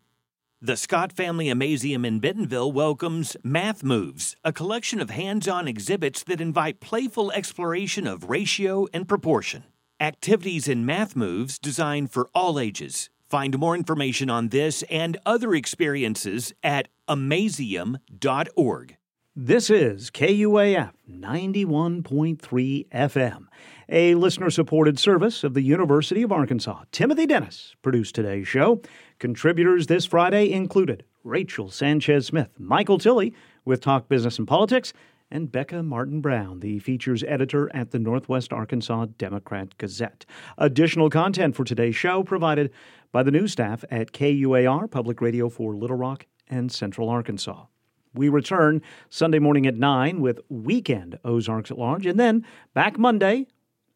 [0.65, 6.23] The Scott Family Amazeum in Bentonville welcomes Math Moves, a collection of hands on exhibits
[6.23, 9.65] that invite playful exploration of ratio and proportion.
[10.01, 15.55] Activities in Math Moves designed for all ages Find more information on this and other
[15.55, 18.97] experiences at amazeum.org.
[19.37, 23.47] This is KUAF 91.3 FM,
[23.89, 26.85] a listener supported service of the University of Arkansas.
[26.93, 28.81] Timothy Dennis produced today's show.
[29.25, 33.33] Contributors this Friday included Rachel Sanchez Smith, Michael Tilley
[33.65, 34.93] with Talk Business and Politics,
[35.31, 40.27] and Becca Martin Brown, the features editor at the Northwest Arkansas Democrat Gazette.
[40.59, 42.71] Additional content for today's show provided
[43.13, 47.65] by the news staff at KUAR Public Radio for Little Rock and Central Arkansas.
[48.13, 52.45] We return Sunday morning at 9 with Weekend Ozarks at Large, and then
[52.75, 53.47] back Monday,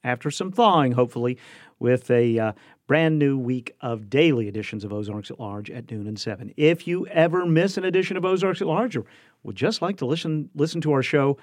[0.04, 1.36] after some thawing, hopefully,
[1.78, 2.52] with a uh,
[2.86, 6.52] brand new week of daily editions of Ozarks at Large at noon and 7.
[6.56, 9.04] If you ever miss an edition of Ozarks at Large or
[9.42, 11.38] would just like to listen, listen to our show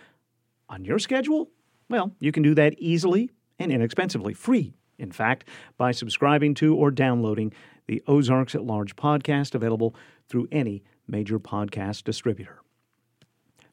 [0.69, 1.49] on your schedule,
[1.89, 3.29] well, you can do that easily
[3.59, 7.53] and inexpensively, free in fact, by subscribing to or downloading
[7.87, 9.95] the Ozarks at Large podcast available
[10.27, 12.64] through any major podcast distributor.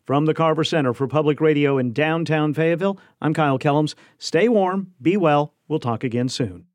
[0.04, 3.94] From the Carver Center for Public Radio in downtown Fayetteville, I'm Kyle Kellams.
[4.18, 5.54] Stay warm, be well.
[5.68, 6.66] We'll talk again soon.